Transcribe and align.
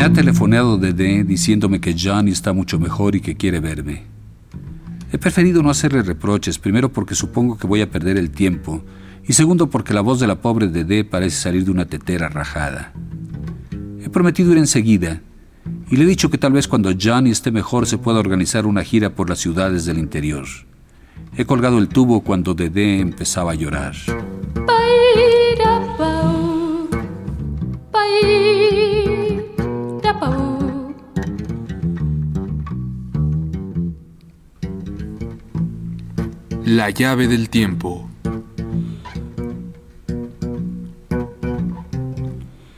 Me 0.00 0.02
ha 0.02 0.12
telefoneado 0.12 0.78
Dede 0.78 1.24
diciéndome 1.24 1.80
que 1.80 1.94
Johnny 1.98 2.30
está 2.30 2.52
mucho 2.52 2.78
mejor 2.78 3.16
y 3.16 3.20
que 3.20 3.36
quiere 3.36 3.60
verme. 3.60 4.04
He 5.12 5.18
preferido 5.18 5.62
no 5.62 5.68
hacerle 5.68 6.02
reproches, 6.02 6.58
primero 6.58 6.90
porque 6.90 7.14
supongo 7.14 7.58
que 7.58 7.66
voy 7.66 7.82
a 7.82 7.90
perder 7.90 8.16
el 8.16 8.30
tiempo 8.30 8.82
y 9.26 9.34
segundo 9.34 9.68
porque 9.68 9.92
la 9.92 10.00
voz 10.00 10.20
de 10.20 10.26
la 10.26 10.40
pobre 10.40 10.68
Dede 10.68 11.04
parece 11.04 11.36
salir 11.36 11.64
de 11.66 11.70
una 11.72 11.84
tetera 11.84 12.28
rajada. 12.28 12.94
He 14.02 14.08
prometido 14.08 14.52
ir 14.52 14.58
enseguida 14.58 15.20
y 15.90 15.96
le 15.96 16.04
he 16.04 16.06
dicho 16.06 16.30
que 16.30 16.38
tal 16.38 16.52
vez 16.52 16.68
cuando 16.68 16.92
Johnny 16.98 17.30
esté 17.30 17.50
mejor 17.50 17.84
se 17.84 17.98
pueda 17.98 18.20
organizar 18.20 18.64
una 18.64 18.84
gira 18.84 19.10
por 19.10 19.28
las 19.28 19.40
ciudades 19.40 19.84
del 19.84 19.98
interior. 19.98 20.46
He 21.36 21.44
colgado 21.44 21.78
el 21.78 21.88
tubo 21.88 22.20
cuando 22.20 22.54
Dede 22.54 23.00
empezaba 23.00 23.52
a 23.52 23.54
llorar. 23.56 23.94
La 36.64 36.90
llave 36.90 37.26
del 37.26 37.50
tiempo. 37.50 38.08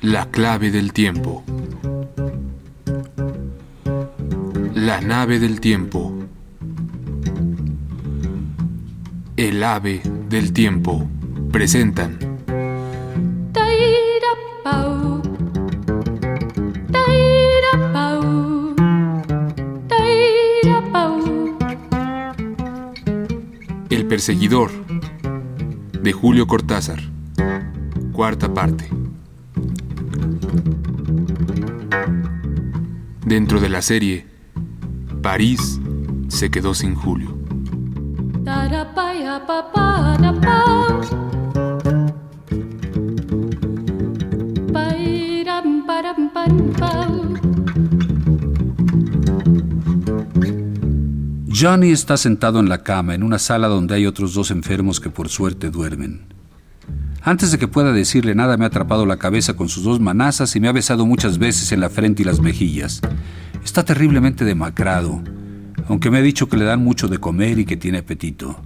La 0.01 0.31
clave 0.31 0.71
del 0.71 0.95
tiempo. 0.95 1.45
La 4.85 5.01
nave 5.01 5.39
del 5.39 5.61
tiempo. 5.61 6.13
El 9.37 9.63
ave 9.63 10.03
del 10.29 10.53
tiempo. 10.53 11.09
Presentan. 11.53 12.19
Perseguidor 24.09 24.71
de 26.03 26.13
Julio 26.13 26.47
Cortázar. 26.47 27.01
Cuarta 28.13 28.53
parte. 28.53 28.91
Dentro 33.25 33.59
de 33.59 33.71
la 33.71 33.81
serie, 33.81 34.32
París 35.23 35.81
se 36.27 36.51
quedó 36.51 36.75
sin 36.75 36.97
Julio. 36.97 37.39
Johnny 51.55 51.93
está 51.93 52.17
sentado 52.17 52.59
en 52.59 52.69
la 52.69 52.83
cama 52.83 53.15
en 53.15 53.23
una 53.23 53.39
sala 53.39 53.69
donde 53.69 53.95
hay 53.95 54.07
otros 54.07 54.35
dos 54.35 54.51
enfermos 54.51 54.99
que 54.99 55.11
por 55.11 55.29
suerte 55.29 55.71
duermen. 55.71 56.27
Antes 57.23 57.53
de 57.53 57.59
que 57.59 57.69
pueda 57.69 57.93
decirle 57.93 58.35
nada 58.35 58.57
me 58.57 58.65
ha 58.65 58.69
atrapado 58.69 59.07
la 59.07 59.19
cabeza 59.19 59.55
con 59.55 59.69
sus 59.69 59.85
dos 59.85 60.01
manazas 60.01 60.57
y 60.57 60.61
me 60.61 60.67
ha 60.67 60.73
besado 60.73 61.07
muchas 61.07 61.39
veces 61.39 61.71
en 61.71 61.79
la 61.79 61.89
frente 61.89 62.23
y 62.23 62.25
las 62.25 62.41
mejillas. 62.41 63.01
Está 63.65 63.85
terriblemente 63.85 64.45
demacrado, 64.45 65.23
aunque 65.89 66.11
me 66.11 66.19
ha 66.19 66.23
dicho 66.23 66.49
que 66.49 66.57
le 66.57 66.65
dan 66.65 66.83
mucho 66.83 67.09
de 67.09 67.19
comer 67.19 67.59
y 67.59 67.65
que 67.65 67.77
tiene 67.77 67.99
apetito. 67.99 68.61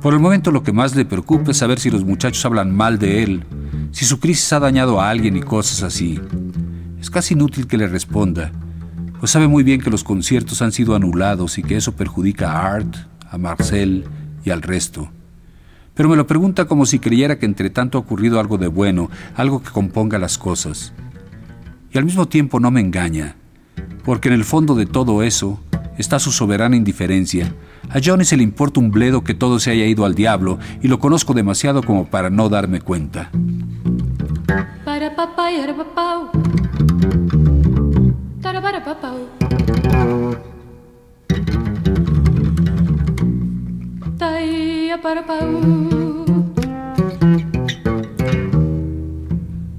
Por 0.00 0.14
el 0.14 0.20
momento 0.20 0.50
lo 0.50 0.62
que 0.62 0.72
más 0.72 0.96
le 0.96 1.04
preocupa 1.04 1.50
es 1.50 1.58
saber 1.58 1.78
si 1.78 1.90
los 1.90 2.04
muchachos 2.04 2.44
hablan 2.44 2.74
mal 2.74 2.98
de 2.98 3.22
él, 3.22 3.44
si 3.92 4.04
su 4.04 4.18
crisis 4.18 4.52
ha 4.52 4.60
dañado 4.60 5.00
a 5.00 5.10
alguien 5.10 5.36
y 5.36 5.40
cosas 5.40 5.82
así. 5.82 6.20
Es 6.98 7.10
casi 7.10 7.34
inútil 7.34 7.66
que 7.66 7.76
le 7.76 7.86
responda 7.86 8.52
pues 9.20 9.32
sabe 9.32 9.48
muy 9.48 9.62
bien 9.62 9.82
que 9.82 9.90
los 9.90 10.02
conciertos 10.02 10.62
han 10.62 10.72
sido 10.72 10.96
anulados 10.96 11.58
y 11.58 11.62
que 11.62 11.76
eso 11.76 11.92
perjudica 11.92 12.52
a 12.52 12.74
Art, 12.74 12.96
a 13.30 13.36
Marcel 13.36 14.06
y 14.44 14.50
al 14.50 14.62
resto. 14.62 15.10
Pero 15.94 16.08
me 16.08 16.16
lo 16.16 16.26
pregunta 16.26 16.64
como 16.64 16.86
si 16.86 16.98
creyera 16.98 17.38
que 17.38 17.44
entre 17.44 17.68
tanto 17.68 17.98
ha 17.98 18.00
ocurrido 18.00 18.40
algo 18.40 18.56
de 18.56 18.68
bueno, 18.68 19.10
algo 19.36 19.62
que 19.62 19.70
componga 19.70 20.18
las 20.18 20.38
cosas. 20.38 20.94
Y 21.92 21.98
al 21.98 22.06
mismo 22.06 22.28
tiempo 22.28 22.60
no 22.60 22.70
me 22.70 22.80
engaña, 22.80 23.36
porque 24.04 24.28
en 24.28 24.34
el 24.34 24.44
fondo 24.44 24.74
de 24.74 24.86
todo 24.86 25.22
eso 25.22 25.60
está 25.98 26.18
su 26.18 26.32
soberana 26.32 26.76
indiferencia. 26.76 27.54
A 27.88 27.98
Johnny 28.02 28.24
se 28.24 28.36
le 28.36 28.42
importa 28.42 28.80
un 28.80 28.90
bledo 28.90 29.22
que 29.24 29.34
todo 29.34 29.58
se 29.60 29.70
haya 29.70 29.86
ido 29.86 30.04
al 30.04 30.14
diablo 30.14 30.58
y 30.82 30.88
lo 30.88 30.98
conozco 30.98 31.34
demasiado 31.34 31.82
como 31.82 32.06
para 32.06 32.30
no 32.30 32.48
darme 32.48 32.80
cuenta. 32.80 33.30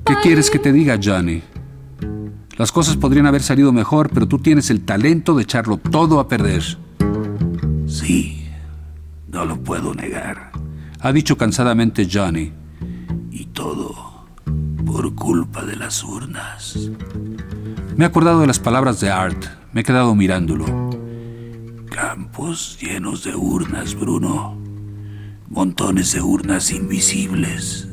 ¿Qué 0.06 0.16
quieres 0.22 0.50
que 0.50 0.60
te 0.60 0.72
diga, 0.72 1.00
Johnny? 1.02 1.42
Las 2.62 2.72
cosas 2.72 2.96
podrían 2.96 3.26
haber 3.26 3.42
salido 3.42 3.74
mejor, 3.74 4.12
pero 4.14 4.28
tú 4.28 4.38
tienes 4.38 4.70
el 4.70 4.82
talento 4.82 5.34
de 5.34 5.42
echarlo 5.42 5.78
todo 5.78 6.20
a 6.20 6.28
perder. 6.28 6.62
Sí, 7.88 8.48
no 9.30 9.46
lo 9.46 9.64
puedo 9.64 9.96
negar, 9.96 10.52
ha 11.00 11.12
dicho 11.12 11.36
cansadamente 11.36 12.08
Johnny. 12.08 12.54
Y 13.32 13.46
todo 13.46 14.28
por 14.86 15.16
culpa 15.16 15.66
de 15.66 15.76
las 15.76 16.04
urnas. 16.04 16.78
Me 17.96 18.06
he 18.06 18.08
acordado 18.08 18.42
de 18.42 18.46
las 18.46 18.60
palabras 18.60 19.00
de 19.00 19.10
Art. 19.10 19.44
Me 19.74 19.82
he 19.82 19.84
quedado 19.84 20.14
mirándolo. 20.14 20.92
Campos 21.90 22.78
llenos 22.80 23.24
de 23.24 23.36
urnas, 23.36 23.96
Bruno. 23.96 24.56
Montones 25.50 26.14
de 26.14 26.22
urnas 26.22 26.70
invisibles, 26.70 27.88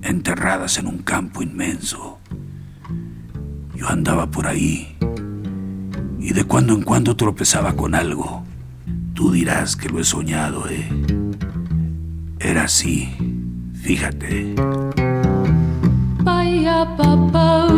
enterradas 0.00 0.78
en 0.78 0.86
un 0.86 1.00
campo 1.00 1.42
inmenso. 1.42 2.18
Yo 3.86 3.92
andaba 3.92 4.26
por 4.26 4.48
ahí 4.48 4.96
y 6.18 6.32
de 6.32 6.42
cuando 6.42 6.74
en 6.74 6.82
cuando 6.82 7.14
tropezaba 7.14 7.74
con 7.74 7.94
algo. 7.94 8.42
Tú 9.14 9.30
dirás 9.30 9.76
que 9.76 9.88
lo 9.88 10.00
he 10.00 10.04
soñado, 10.04 10.68
¿eh? 10.68 10.88
Era 12.40 12.64
así, 12.64 13.08
fíjate. 13.74 14.54
Vaya 16.24 16.96
papá. 16.96 17.68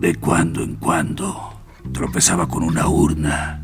De 0.00 0.16
cuando 0.16 0.62
en 0.62 0.74
cuando 0.74 1.54
tropezaba 1.92 2.46
con 2.48 2.64
una 2.64 2.88
urna 2.88 3.61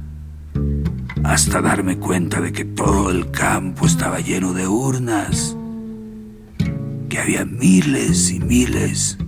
hasta 1.29 1.61
darme 1.61 1.99
cuenta 1.99 2.41
de 2.41 2.53
que 2.53 2.65
todo 2.65 3.11
el 3.11 3.31
campo 3.31 3.85
estaba 3.85 4.19
lleno 4.19 4.55
de 4.55 4.67
urnas, 4.67 5.55
que 7.11 7.19
había 7.19 7.45
miles 7.45 8.31
y 8.31 8.41
miles, 8.41 9.19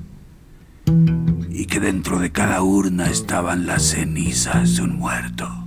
y 1.50 1.66
que 1.66 1.78
dentro 1.78 2.19
de 2.19 2.33
cada 2.33 2.62
urna 2.62 3.11
estaban 3.11 3.66
las 3.66 3.83
cenizas 3.83 4.77
de 4.77 4.83
un 4.83 4.97
muerto. 4.97 5.59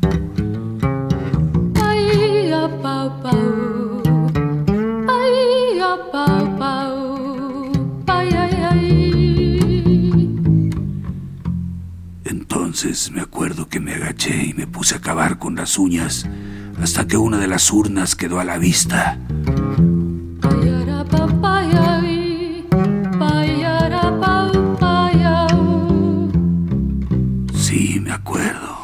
Entonces 12.34 13.12
me 13.12 13.22
acuerdo 13.22 13.70
que 13.70 13.80
me 13.80 13.94
agaché 13.94 14.46
y 14.48 14.54
me 14.56 14.66
puse 14.66 14.96
a 14.96 15.02
cavar 15.02 15.38
con 15.38 15.56
las 15.56 15.78
uñas 15.78 16.28
hasta 16.82 17.06
que 17.06 17.16
una 17.16 17.38
de 17.38 17.46
las 17.48 17.72
urnas 17.72 18.16
quedó 18.16 18.40
a 18.40 18.44
la 18.44 18.58
vista. 18.58 19.20
Sí, 27.54 28.00
me 28.00 28.12
acuerdo. 28.12 28.78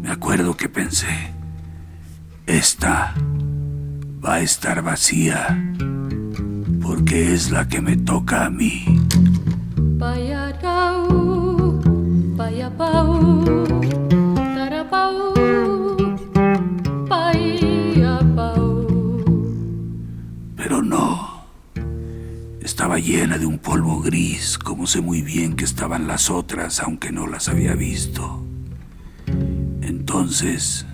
Me 0.00 0.10
acuerdo 0.10 0.56
que 0.56 0.70
pensé, 0.70 1.34
esta 2.46 3.12
va 4.24 4.36
a 4.36 4.40
estar 4.40 4.80
vacía 4.80 5.62
porque 6.80 7.34
es 7.34 7.50
la 7.50 7.68
que 7.68 7.82
me 7.82 7.98
toca 7.98 8.46
a 8.46 8.50
mí. 8.50 9.01
Llena 22.98 23.38
de 23.38 23.46
un 23.46 23.58
polvo 23.58 24.00
gris, 24.00 24.58
como 24.58 24.86
sé 24.86 25.00
muy 25.00 25.22
bien 25.22 25.56
que 25.56 25.64
estaban 25.64 26.06
las 26.06 26.30
otras, 26.30 26.80
aunque 26.80 27.12
no 27.12 27.26
las 27.26 27.48
había 27.48 27.74
visto. 27.74 28.44
Entonces, 29.80 30.86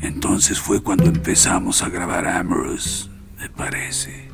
entonces 0.00 0.60
fue 0.60 0.82
cuando 0.82 1.06
empezamos 1.06 1.82
a 1.82 1.88
grabar 1.88 2.26
Amorous, 2.26 3.10
me 3.38 3.48
parece. 3.48 4.28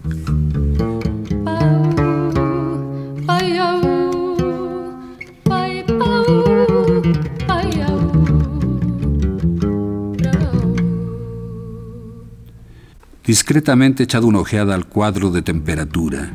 Discretamente 13.32 14.02
echado 14.02 14.26
una 14.26 14.40
ojeada 14.40 14.75
al 14.75 14.84
cuadro 14.84 15.31
de 15.31 15.40
temperatura. 15.40 16.31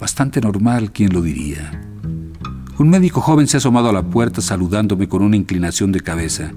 Bastante 0.00 0.40
normal, 0.40 0.90
¿quién 0.90 1.12
lo 1.12 1.22
diría? 1.22 1.80
Un 2.76 2.90
médico 2.90 3.20
joven 3.20 3.46
se 3.46 3.56
ha 3.56 3.58
asomado 3.58 3.88
a 3.88 3.92
la 3.92 4.02
puerta 4.02 4.40
saludándome 4.40 5.08
con 5.08 5.22
una 5.22 5.36
inclinación 5.36 5.92
de 5.92 6.00
cabeza 6.00 6.50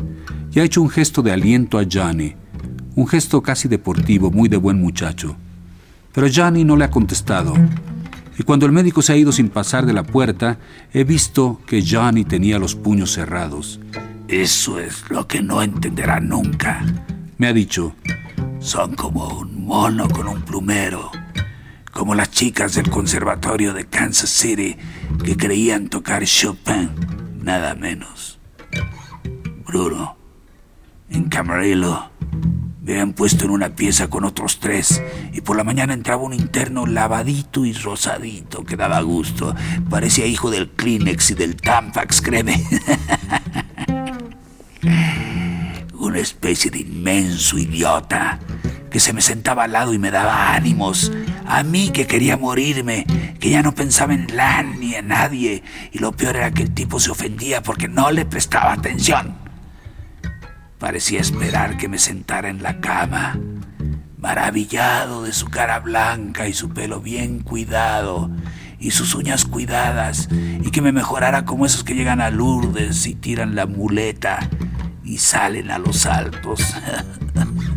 y 0.51 0.59
ha 0.59 0.63
hecho 0.63 0.81
un 0.81 0.89
gesto 0.89 1.21
de 1.21 1.31
aliento 1.31 1.77
a 1.77 1.86
Johnny, 1.88 2.33
un 2.95 3.07
gesto 3.07 3.44
casi 3.44 3.68
deportivo, 3.68 4.31
muy 4.31 4.50
de 4.50 4.57
buen 4.57 4.81
muchacho. 4.81 5.36
Pero 6.12 6.25
Johnny 6.33 6.63
no 6.63 6.75
le 6.75 6.86
ha 6.86 6.89
contestado. 6.89 7.53
Y 8.39 8.42
cuando 8.42 8.65
el 8.65 8.71
médico 8.71 9.03
se 9.03 9.13
ha 9.13 9.15
ido 9.15 9.31
sin 9.31 9.50
pasar 9.50 9.86
de 9.86 9.94
la 9.94 10.01
puerta, 10.01 10.57
he 10.92 11.03
visto 11.03 11.62
que 11.68 11.86
Johnny 11.88 12.25
tenía 12.25 12.57
los 12.57 12.74
puños 12.74 13.12
cerrados. 13.12 13.80
Eso 14.27 14.80
es 14.80 15.07
lo 15.12 15.27
que 15.27 15.44
no 15.44 15.62
entenderá 15.62 16.19
nunca. 16.19 16.83
Me 17.38 17.45
ha 17.45 17.53
dicho, 17.53 17.94
son 18.65 18.95
como 18.95 19.27
un 19.27 19.63
mono 19.63 20.09
con 20.09 20.27
un 20.27 20.41
plumero, 20.41 21.12
como 21.91 22.15
las 22.15 22.31
chicas 22.31 22.73
del 22.73 22.89
conservatorio 22.89 23.73
de 23.73 23.85
Kansas 23.85 24.31
City 24.31 24.75
que 25.23 25.38
creían 25.38 25.88
tocar 25.88 26.23
Chopin, 26.25 26.89
nada 27.44 27.75
menos. 27.75 28.39
Bruno, 29.67 30.17
en 31.12 31.25
Camarillo, 31.25 32.09
me 32.81 32.94
habían 32.94 33.13
puesto 33.13 33.45
en 33.45 33.51
una 33.51 33.69
pieza 33.69 34.07
con 34.09 34.25
otros 34.25 34.59
tres 34.59 35.00
y 35.31 35.41
por 35.41 35.57
la 35.57 35.63
mañana 35.63 35.94
entraba 35.94 36.23
un 36.23 36.33
interno 36.33 36.88
lavadito 36.88 37.65
y 37.65 37.73
rosadito 37.73 38.63
que 38.63 38.75
daba 38.75 39.00
gusto. 39.01 39.53
Parecía 39.91 40.25
hijo 40.25 40.50
del 40.50 40.71
Kleenex 40.71 41.29
y 41.29 41.33
del 41.35 41.56
Tampax, 41.56 42.19
créeme. 42.19 42.65
una 46.06 46.19
especie 46.19 46.71
de 46.71 46.79
inmenso 46.79 47.57
idiota 47.57 48.39
que 48.95 49.01
se 49.01 49.12
me 49.12 49.21
sentaba 49.21 49.65
al 49.65 49.74
lado 49.74 49.94
y 49.94 50.00
me 50.00 50.09
daba 50.09 50.56
ánimos. 50.56 51.12
A 51.45 51.63
mí 51.63 51.89
que 51.89 52.07
quería 52.07 52.38
morirme, 52.38 53.06
que 53.42 53.50
ya 53.50 53.62
no 53.62 53.75
pensaba 53.75 54.13
en 54.13 54.33
Lan 54.38 54.80
ni 54.80 54.95
en 54.95 55.09
nadie. 55.09 55.63
Y 55.92 56.00
lo 56.00 56.13
peor 56.13 56.38
era 56.38 56.51
que 56.51 56.63
el 56.63 56.74
tipo 56.74 57.01
se 57.01 57.12
ofendía 57.12 57.62
porque 57.62 57.89
no 57.89 58.09
le 58.12 58.24
prestaba 58.24 58.71
atención. 58.71 59.36
Parecía 60.80 61.19
esperar 61.19 61.75
que 61.75 61.89
me 61.89 61.97
sentara 61.97 62.47
en 62.47 62.63
la 62.63 62.80
cama, 62.80 63.38
maravillado 64.18 65.24
de 65.24 65.33
su 65.33 65.47
cara 65.47 65.80
blanca 65.80 66.47
y 66.47 66.53
su 66.53 66.69
pelo 66.69 67.01
bien 67.01 67.42
cuidado 67.42 68.31
y 68.80 68.92
sus 68.92 69.13
uñas 69.13 69.44
cuidadas, 69.44 70.30
y 70.31 70.71
que 70.71 70.81
me 70.81 70.94
mejorara 70.94 71.44
como 71.44 71.65
esos 71.65 71.83
que 71.83 71.95
llegan 71.95 72.21
a 72.21 72.30
Lourdes 72.30 73.07
y 73.07 73.15
tiran 73.15 73.56
la 73.56 73.65
muleta 73.65 74.50
y 75.03 75.18
salen 75.18 75.69
a 75.69 75.80
los 75.80 76.06
altos. 76.06 76.62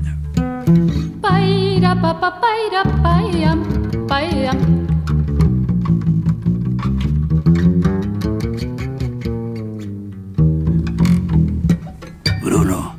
Bruno, 12.42 12.96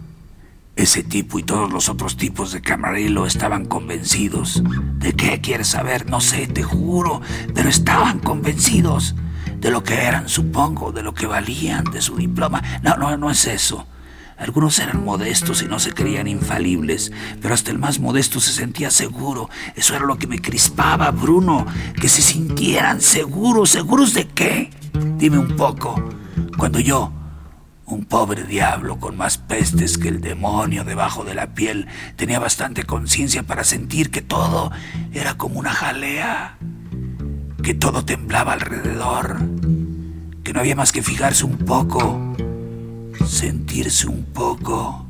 ese 0.75 1.03
tipo 1.03 1.39
y 1.39 1.43
todos 1.43 1.71
los 1.71 1.89
otros 1.89 2.17
tipos 2.17 2.51
de 2.51 2.61
Camarillo 2.61 3.25
estaban 3.25 3.65
convencidos. 3.65 4.61
¿De 4.97 5.13
qué 5.13 5.41
quieres 5.41 5.67
saber? 5.69 6.09
No 6.09 6.21
sé, 6.21 6.47
te 6.47 6.63
juro, 6.63 7.21
pero 7.53 7.69
estaban 7.69 8.19
convencidos 8.19 9.15
de 9.59 9.71
lo 9.71 9.83
que 9.83 9.95
eran, 9.95 10.29
supongo, 10.29 10.91
de 10.91 11.03
lo 11.03 11.13
que 11.13 11.25
valían, 11.25 11.85
de 11.85 12.01
su 12.01 12.15
diploma. 12.15 12.61
No, 12.83 12.95
no, 12.97 13.17
no 13.17 13.29
es 13.29 13.45
eso. 13.47 13.85
Algunos 14.39 14.79
eran 14.79 15.03
modestos 15.03 15.61
y 15.61 15.65
no 15.65 15.79
se 15.79 15.91
creían 15.91 16.27
infalibles, 16.27 17.11
pero 17.41 17.53
hasta 17.53 17.71
el 17.71 17.77
más 17.77 17.99
modesto 17.99 18.39
se 18.39 18.53
sentía 18.53 18.89
seguro. 18.89 19.49
Eso 19.75 19.95
era 19.95 20.05
lo 20.05 20.17
que 20.17 20.27
me 20.27 20.39
crispaba, 20.39 21.11
Bruno, 21.11 21.65
que 21.99 22.07
se 22.07 22.21
sintieran 22.21 23.01
seguros. 23.01 23.71
¿Seguros 23.71 24.13
de 24.13 24.27
qué? 24.29 24.69
Dime 25.17 25.37
un 25.37 25.57
poco. 25.57 26.01
Cuando 26.57 26.79
yo, 26.79 27.11
un 27.85 28.05
pobre 28.05 28.45
diablo 28.45 28.97
con 28.97 29.17
más 29.17 29.37
pestes 29.37 29.97
que 29.97 30.07
el 30.07 30.21
demonio 30.21 30.85
debajo 30.85 31.25
de 31.25 31.35
la 31.35 31.53
piel, 31.53 31.87
tenía 32.15 32.39
bastante 32.39 32.83
conciencia 32.83 33.43
para 33.43 33.65
sentir 33.65 34.09
que 34.09 34.21
todo 34.21 34.71
era 35.11 35.35
como 35.35 35.59
una 35.59 35.73
jalea, 35.73 36.57
que 37.61 37.73
todo 37.73 38.05
temblaba 38.05 38.53
alrededor, 38.53 39.37
que 40.45 40.53
no 40.53 40.61
había 40.61 40.77
más 40.77 40.93
que 40.93 41.03
fijarse 41.03 41.43
un 41.43 41.57
poco 41.57 42.35
sentirse 43.29 44.07
un 44.07 44.23
poco, 44.33 45.05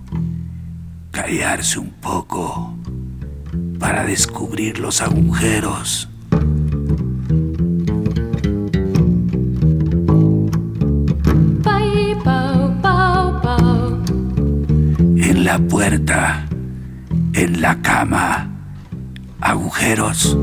callarse 1.10 1.80
un 1.80 1.90
poco, 1.90 2.76
para 3.80 4.06
descubrir 4.06 4.78
los 4.80 5.02
agujeros. 5.02 6.10
En 15.18 15.44
la 15.46 15.58
puerta, 15.60 16.46
en 17.34 17.62
la 17.62 17.82
cama, 17.82 18.50
agujeros 19.40 20.38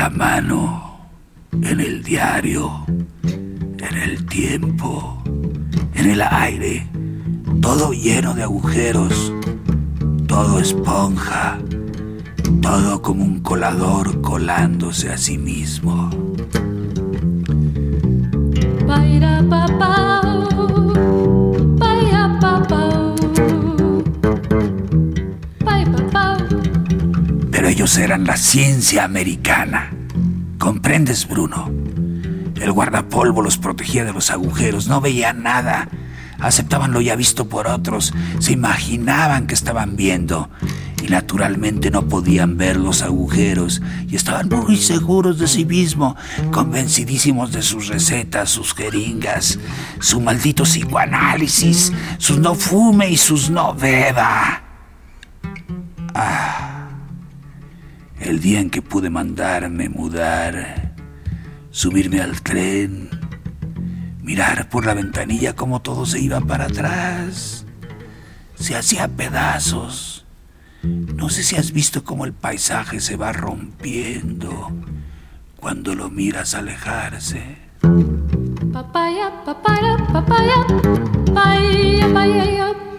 la 0.00 0.08
mano, 0.08 0.98
en 1.52 1.78
el 1.78 2.02
diario, 2.02 2.86
en 3.22 3.96
el 4.02 4.24
tiempo, 4.24 5.22
en 5.92 6.10
el 6.12 6.22
aire, 6.22 6.88
todo 7.60 7.92
lleno 7.92 8.32
de 8.32 8.42
agujeros, 8.44 9.30
todo 10.26 10.58
esponja, 10.58 11.58
todo 12.62 13.02
como 13.02 13.24
un 13.24 13.40
colador 13.40 14.22
colándose 14.22 15.10
a 15.12 15.18
sí 15.18 15.36
mismo. 15.36 16.08
Ellos 27.80 27.96
eran 27.96 28.24
la 28.26 28.36
ciencia 28.36 29.04
americana. 29.04 29.90
¿Comprendes, 30.58 31.26
Bruno? 31.26 31.72
El 32.60 32.72
guardapolvo 32.72 33.40
los 33.40 33.56
protegía 33.56 34.04
de 34.04 34.12
los 34.12 34.30
agujeros, 34.30 34.86
no 34.86 35.00
veían 35.00 35.42
nada. 35.42 35.88
Aceptaban 36.38 36.92
lo 36.92 37.00
ya 37.00 37.16
visto 37.16 37.48
por 37.48 37.66
otros, 37.68 38.12
se 38.38 38.52
imaginaban 38.52 39.46
que 39.46 39.54
estaban 39.54 39.96
viendo 39.96 40.50
y 41.02 41.08
naturalmente 41.08 41.90
no 41.90 42.06
podían 42.06 42.58
ver 42.58 42.76
los 42.76 43.00
agujeros 43.00 43.80
y 44.06 44.14
estaban 44.14 44.50
muy 44.50 44.76
seguros 44.76 45.38
de 45.38 45.48
sí 45.48 45.64
mismos, 45.64 46.16
convencidísimos 46.52 47.50
de 47.50 47.62
sus 47.62 47.88
recetas, 47.88 48.50
sus 48.50 48.74
jeringas, 48.74 49.58
su 50.00 50.20
maldito 50.20 50.64
psicoanálisis, 50.64 51.94
sus 52.18 52.36
no 52.36 52.54
fume 52.54 53.08
y 53.08 53.16
sus 53.16 53.48
no 53.48 53.72
beba. 53.72 54.64
Ah 56.12 56.69
el 58.30 58.40
día 58.40 58.60
en 58.60 58.70
que 58.70 58.80
pude 58.80 59.10
mandarme 59.10 59.88
mudar, 59.88 60.94
subirme 61.72 62.20
al 62.20 62.40
tren, 62.42 63.10
mirar 64.22 64.68
por 64.68 64.86
la 64.86 64.94
ventanilla 64.94 65.56
cómo 65.56 65.82
todo 65.82 66.06
se 66.06 66.20
iba 66.20 66.40
para 66.40 66.66
atrás, 66.66 67.66
se 68.54 68.76
hacía 68.76 69.08
pedazos. 69.08 70.24
No 70.84 71.28
sé 71.28 71.42
si 71.42 71.56
has 71.56 71.72
visto 71.72 72.04
cómo 72.04 72.24
el 72.24 72.32
paisaje 72.32 73.00
se 73.00 73.16
va 73.16 73.32
rompiendo 73.32 74.70
cuando 75.56 75.96
lo 75.96 76.08
miras 76.08 76.54
alejarse. 76.54 77.56
Papaya, 78.72 79.42
papaya, 79.44 79.96
papaya, 80.12 80.54
papaya, 81.26 82.06
papaya, 82.06 82.89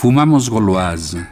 Fumamos 0.00 0.48
Gauloise. 0.48 1.26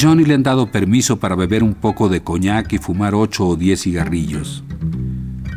Johnny 0.00 0.24
le 0.24 0.32
han 0.32 0.42
dado 0.42 0.72
permiso 0.72 1.20
para 1.20 1.34
beber 1.36 1.62
un 1.62 1.74
poco 1.74 2.08
de 2.08 2.22
coñac 2.22 2.72
y 2.72 2.78
fumar 2.78 3.14
ocho 3.14 3.46
o 3.46 3.54
diez 3.54 3.82
cigarrillos. 3.82 4.64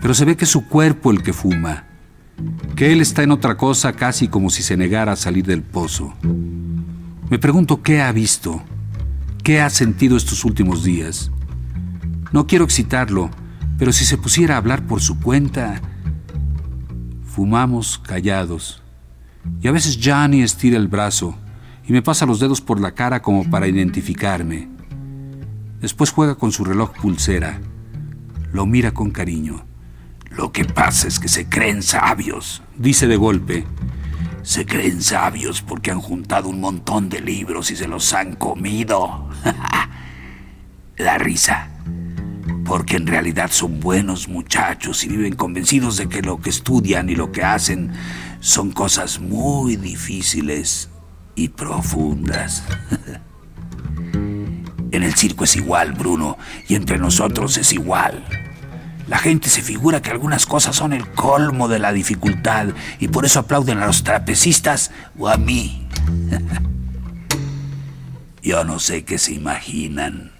Pero 0.01 0.13
se 0.13 0.25
ve 0.25 0.35
que 0.35 0.43
es 0.43 0.51
su 0.51 0.67
cuerpo 0.67 1.11
el 1.11 1.23
que 1.23 1.31
fuma, 1.31 1.85
que 2.75 2.91
él 2.91 2.99
está 2.99 3.23
en 3.23 3.31
otra 3.31 3.55
cosa 3.55 3.93
casi 3.93 4.27
como 4.27 4.49
si 4.49 4.63
se 4.63 4.75
negara 4.75 5.13
a 5.13 5.15
salir 5.15 5.45
del 5.45 5.63
pozo. 5.63 6.13
Me 7.29 7.39
pregunto 7.39 7.81
qué 7.81 8.01
ha 8.01 8.11
visto, 8.11 8.61
qué 9.45 9.61
ha 9.61 9.69
sentido 9.69 10.17
estos 10.17 10.43
últimos 10.43 10.83
días. 10.83 11.31
No 12.33 12.47
quiero 12.47 12.65
excitarlo, 12.65 13.29
pero 13.77 13.93
si 13.93 14.03
se 14.03 14.17
pusiera 14.17 14.55
a 14.55 14.57
hablar 14.57 14.85
por 14.87 14.99
su 14.99 15.21
cuenta... 15.21 15.81
Fumamos 17.23 17.97
callados. 17.97 18.83
Y 19.61 19.69
a 19.69 19.71
veces 19.71 19.97
Johnny 20.03 20.41
estira 20.41 20.75
el 20.75 20.89
brazo 20.89 21.37
y 21.91 21.93
me 21.93 22.01
pasa 22.01 22.25
los 22.25 22.39
dedos 22.39 22.61
por 22.61 22.79
la 22.79 22.93
cara 22.93 23.21
como 23.21 23.49
para 23.49 23.67
identificarme. 23.67 24.69
Después 25.81 26.11
juega 26.11 26.35
con 26.35 26.53
su 26.53 26.63
reloj 26.63 26.93
pulsera. 26.93 27.59
Lo 28.53 28.65
mira 28.65 28.93
con 28.93 29.11
cariño. 29.11 29.65
Lo 30.29 30.53
que 30.53 30.63
pasa 30.63 31.09
es 31.09 31.19
que 31.19 31.27
se 31.27 31.49
creen 31.49 31.83
sabios, 31.83 32.63
dice 32.77 33.07
de 33.07 33.17
golpe. 33.17 33.65
Se 34.41 34.65
creen 34.65 35.01
sabios 35.01 35.61
porque 35.61 35.91
han 35.91 35.99
juntado 35.99 36.47
un 36.47 36.61
montón 36.61 37.09
de 37.09 37.19
libros 37.19 37.71
y 37.71 37.75
se 37.75 37.89
los 37.89 38.13
han 38.13 38.37
comido. 38.37 39.27
La 40.97 41.17
risa 41.17 41.71
porque 42.63 42.95
en 42.95 43.05
realidad 43.05 43.51
son 43.51 43.81
buenos 43.81 44.29
muchachos 44.29 45.03
y 45.03 45.09
viven 45.09 45.35
convencidos 45.35 45.97
de 45.97 46.07
que 46.07 46.21
lo 46.21 46.39
que 46.39 46.51
estudian 46.51 47.09
y 47.09 47.15
lo 47.15 47.33
que 47.33 47.43
hacen 47.43 47.91
son 48.39 48.71
cosas 48.71 49.19
muy 49.19 49.75
difíciles 49.75 50.90
y 51.35 51.49
profundas. 51.49 52.63
en 54.91 55.03
el 55.03 55.15
circo 55.15 55.43
es 55.43 55.55
igual, 55.55 55.93
Bruno, 55.93 56.37
y 56.67 56.75
entre 56.75 56.97
nosotros 56.97 57.57
es 57.57 57.73
igual. 57.73 58.23
La 59.07 59.17
gente 59.17 59.49
se 59.49 59.61
figura 59.61 60.01
que 60.01 60.11
algunas 60.11 60.45
cosas 60.45 60.75
son 60.75 60.93
el 60.93 61.07
colmo 61.09 61.67
de 61.67 61.79
la 61.79 61.91
dificultad 61.91 62.67
y 62.99 63.09
por 63.09 63.25
eso 63.25 63.39
aplauden 63.39 63.79
a 63.79 63.87
los 63.87 64.03
trapecistas 64.03 64.91
o 65.17 65.27
a 65.27 65.37
mí. 65.37 65.87
Yo 68.41 68.63
no 68.63 68.79
sé 68.79 69.03
qué 69.03 69.17
se 69.17 69.33
imaginan 69.33 70.31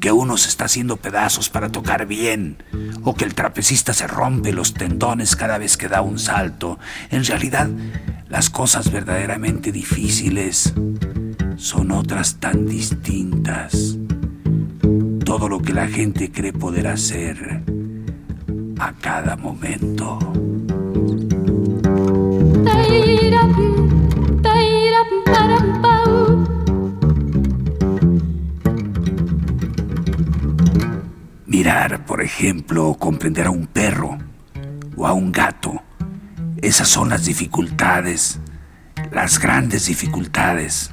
que 0.00 0.10
uno 0.10 0.38
se 0.38 0.48
está 0.48 0.64
haciendo 0.64 0.96
pedazos 0.96 1.50
para 1.50 1.70
tocar 1.70 2.06
bien, 2.06 2.62
o 3.04 3.14
que 3.14 3.24
el 3.24 3.34
trapecista 3.34 3.92
se 3.92 4.06
rompe 4.06 4.52
los 4.52 4.72
tendones 4.72 5.36
cada 5.36 5.58
vez 5.58 5.76
que 5.76 5.88
da 5.88 6.00
un 6.00 6.18
salto. 6.18 6.78
En 7.10 7.24
realidad, 7.24 7.68
las 8.28 8.48
cosas 8.48 8.90
verdaderamente 8.90 9.72
difíciles 9.72 10.72
son 11.56 11.92
otras 11.92 12.36
tan 12.36 12.66
distintas. 12.66 13.96
Todo 15.24 15.48
lo 15.48 15.60
que 15.60 15.74
la 15.74 15.86
gente 15.86 16.32
cree 16.32 16.54
poder 16.54 16.86
hacer 16.88 17.62
a 18.78 18.92
cada 18.94 19.36
momento. 19.36 20.18
Por 32.10 32.20
ejemplo, 32.20 32.96
comprender 32.98 33.46
a 33.46 33.50
un 33.50 33.68
perro 33.68 34.18
o 34.96 35.06
a 35.06 35.12
un 35.12 35.30
gato. 35.30 35.80
Esas 36.60 36.88
son 36.88 37.08
las 37.08 37.26
dificultades, 37.26 38.40
las 39.12 39.38
grandes 39.38 39.86
dificultades. 39.86 40.90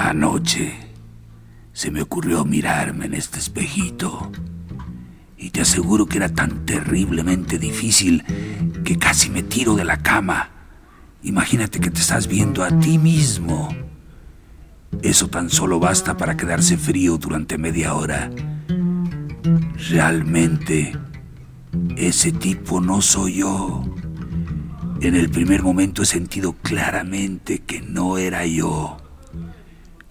Anoche 0.00 0.74
se 1.72 1.92
me 1.92 2.02
ocurrió 2.02 2.44
mirarme 2.44 3.06
en 3.06 3.14
este 3.14 3.38
espejito 3.38 4.32
y 5.38 5.50
te 5.50 5.60
aseguro 5.60 6.06
que 6.06 6.16
era 6.16 6.28
tan 6.28 6.66
terriblemente 6.66 7.58
difícil 7.58 8.24
que 8.84 8.98
casi 8.98 9.30
me 9.30 9.42
tiro 9.42 9.74
de 9.74 9.84
la 9.84 9.98
cama. 9.98 10.50
Imagínate 11.22 11.80
que 11.80 11.90
te 11.90 12.00
estás 12.00 12.26
viendo 12.26 12.64
a 12.64 12.78
ti 12.78 12.98
mismo. 12.98 13.68
Eso 15.02 15.28
tan 15.28 15.50
solo 15.50 15.80
basta 15.80 16.16
para 16.16 16.36
quedarse 16.36 16.76
frío 16.76 17.16
durante 17.16 17.58
media 17.58 17.94
hora. 17.94 18.30
Realmente, 19.90 20.92
ese 21.96 22.32
tipo 22.32 22.80
no 22.80 23.00
soy 23.00 23.36
yo. 23.36 23.84
En 25.00 25.16
el 25.16 25.30
primer 25.30 25.62
momento 25.62 26.02
he 26.02 26.06
sentido 26.06 26.52
claramente 26.62 27.60
que 27.60 27.82
no 27.82 28.18
era 28.18 28.46
yo. 28.46 28.98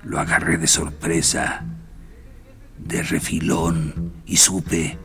Lo 0.04 0.20
agarré 0.20 0.58
de 0.58 0.68
sorpresa, 0.68 1.64
de 2.78 3.04
refilón, 3.04 4.14
y 4.26 4.38
supe 4.38 4.98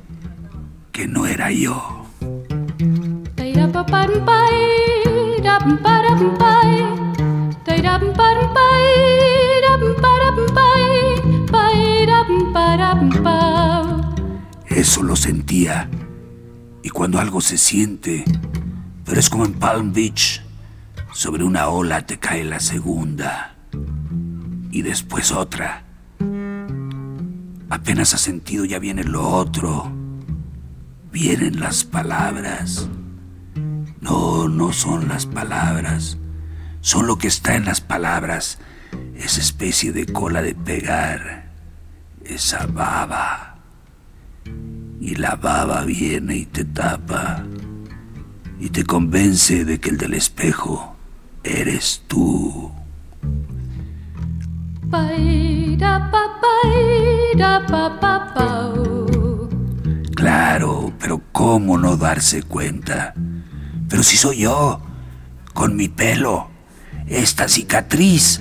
que 0.90 1.06
no 1.06 1.26
era 1.26 1.52
yo. 1.52 2.05
Eso 14.68 15.02
lo 15.02 15.16
sentía. 15.16 15.88
Y 16.82 16.90
cuando 16.90 17.18
algo 17.18 17.40
se 17.40 17.58
siente, 17.58 18.24
pero 19.04 19.18
es 19.18 19.30
como 19.30 19.44
en 19.44 19.54
Palm 19.54 19.92
Beach, 19.92 20.42
sobre 21.12 21.44
una 21.44 21.68
ola 21.68 22.04
te 22.06 22.18
cae 22.18 22.44
la 22.44 22.60
segunda 22.60 23.56
y 24.70 24.82
después 24.82 25.32
otra. 25.32 25.84
Apenas 27.70 28.14
has 28.14 28.20
sentido 28.20 28.64
ya 28.64 28.78
viene 28.78 29.02
lo 29.02 29.28
otro 29.28 29.92
vienen 31.16 31.60
las 31.60 31.82
palabras. 31.82 32.90
No, 34.06 34.46
no 34.48 34.72
son 34.72 35.08
las 35.08 35.26
palabras. 35.26 36.16
Son 36.80 37.08
lo 37.08 37.18
que 37.18 37.26
está 37.26 37.56
en 37.56 37.64
las 37.64 37.80
palabras. 37.80 38.58
Esa 39.16 39.40
especie 39.40 39.90
de 39.90 40.06
cola 40.06 40.42
de 40.42 40.54
pegar. 40.54 41.50
Esa 42.24 42.66
baba. 42.66 43.56
Y 45.00 45.16
la 45.16 45.34
baba 45.34 45.84
viene 45.84 46.36
y 46.36 46.46
te 46.46 46.64
tapa. 46.64 47.42
Y 48.60 48.70
te 48.70 48.84
convence 48.84 49.64
de 49.64 49.80
que 49.80 49.90
el 49.90 49.98
del 49.98 50.14
espejo 50.14 50.94
eres 51.42 52.04
tú. 52.06 52.70
Claro, 60.14 60.92
pero 61.00 61.20
¿cómo 61.32 61.76
no 61.76 61.96
darse 61.96 62.44
cuenta? 62.44 63.12
Pero 63.88 64.02
si 64.02 64.16
soy 64.16 64.38
yo, 64.38 64.80
con 65.54 65.76
mi 65.76 65.88
pelo, 65.88 66.48
esta 67.06 67.48
cicatriz. 67.48 68.40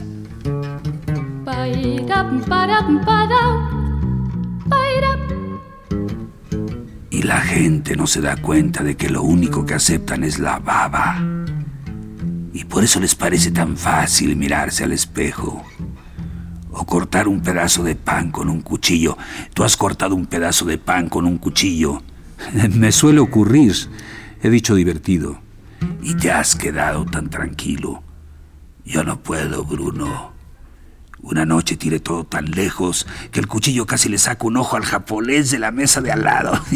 Y 7.10 7.22
la 7.24 7.42
gente 7.42 7.96
no 7.96 8.08
se 8.08 8.22
da 8.22 8.36
cuenta 8.38 8.84
de 8.84 8.98
que 8.98 9.10
lo 9.10 9.22
único 9.22 9.66
que 9.66 9.76
aceptan 9.76 10.24
es 10.24 10.40
la 10.40 10.60
baba. 10.60 11.22
Y 12.54 12.64
por 12.66 12.84
eso 12.84 13.00
les 13.00 13.16
parece 13.16 13.52
tan 13.52 13.78
fácil 13.78 14.36
mirarse 14.36 14.84
al 14.84 14.92
espejo 14.92 15.64
o 16.72 16.86
cortar 16.86 17.28
un 17.28 17.42
pedazo 17.42 17.84
de 17.84 17.96
pan 17.96 18.32
con 18.32 18.50
un 18.50 18.62
cuchillo. 18.62 19.18
Tú 19.54 19.64
has 19.64 19.78
cortado 19.78 20.16
un 20.16 20.26
pedazo 20.26 20.66
de 20.66 20.78
pan 20.78 21.08
con 21.08 21.26
un 21.26 21.38
cuchillo. 21.38 22.02
Me 22.72 22.92
suele 22.92 23.20
ocurrir, 23.20 23.74
he 24.46 24.50
dicho 24.52 24.76
divertido. 24.76 25.42
Y 26.04 26.14
te 26.16 26.32
has 26.32 26.56
quedado 26.56 27.06
tan 27.06 27.30
tranquilo. 27.30 28.04
Yo 28.86 29.04
no 29.04 29.22
puedo, 29.22 29.66
Bruno. 29.66 30.34
Una 31.22 31.46
noche 31.46 31.76
tiré 31.76 32.00
todo 32.00 32.26
tan 32.26 32.52
lejos 32.52 33.08
que 33.32 33.40
el 33.40 33.48
cuchillo 33.48 33.88
casi 33.88 34.08
le 34.10 34.20
saca 34.20 34.46
un 34.46 34.58
ojo 34.58 34.76
al 34.76 34.84
japonés 34.84 35.50
de 35.50 35.58
la 35.58 35.72
mesa 35.72 36.00
de 36.02 36.12
al 36.12 36.24
lado. 36.24 36.62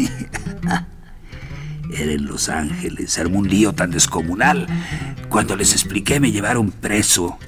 Era 1.92 2.12
en 2.12 2.26
Los 2.26 2.48
Ángeles, 2.48 3.16
armó 3.18 3.38
un 3.38 3.48
lío 3.48 3.72
tan 3.72 3.92
descomunal. 3.92 4.66
Cuando 5.28 5.54
les 5.54 5.72
expliqué 5.72 6.18
me 6.18 6.32
llevaron 6.32 6.72
preso 6.72 7.38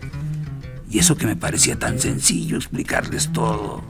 y 0.88 1.00
eso 1.00 1.17
que 1.17 1.26
me 1.26 1.35
parecía 1.35 1.76
tan 1.76 1.99
sencillo 1.99 2.57
explicarles 2.57 3.33
todo. 3.33 3.83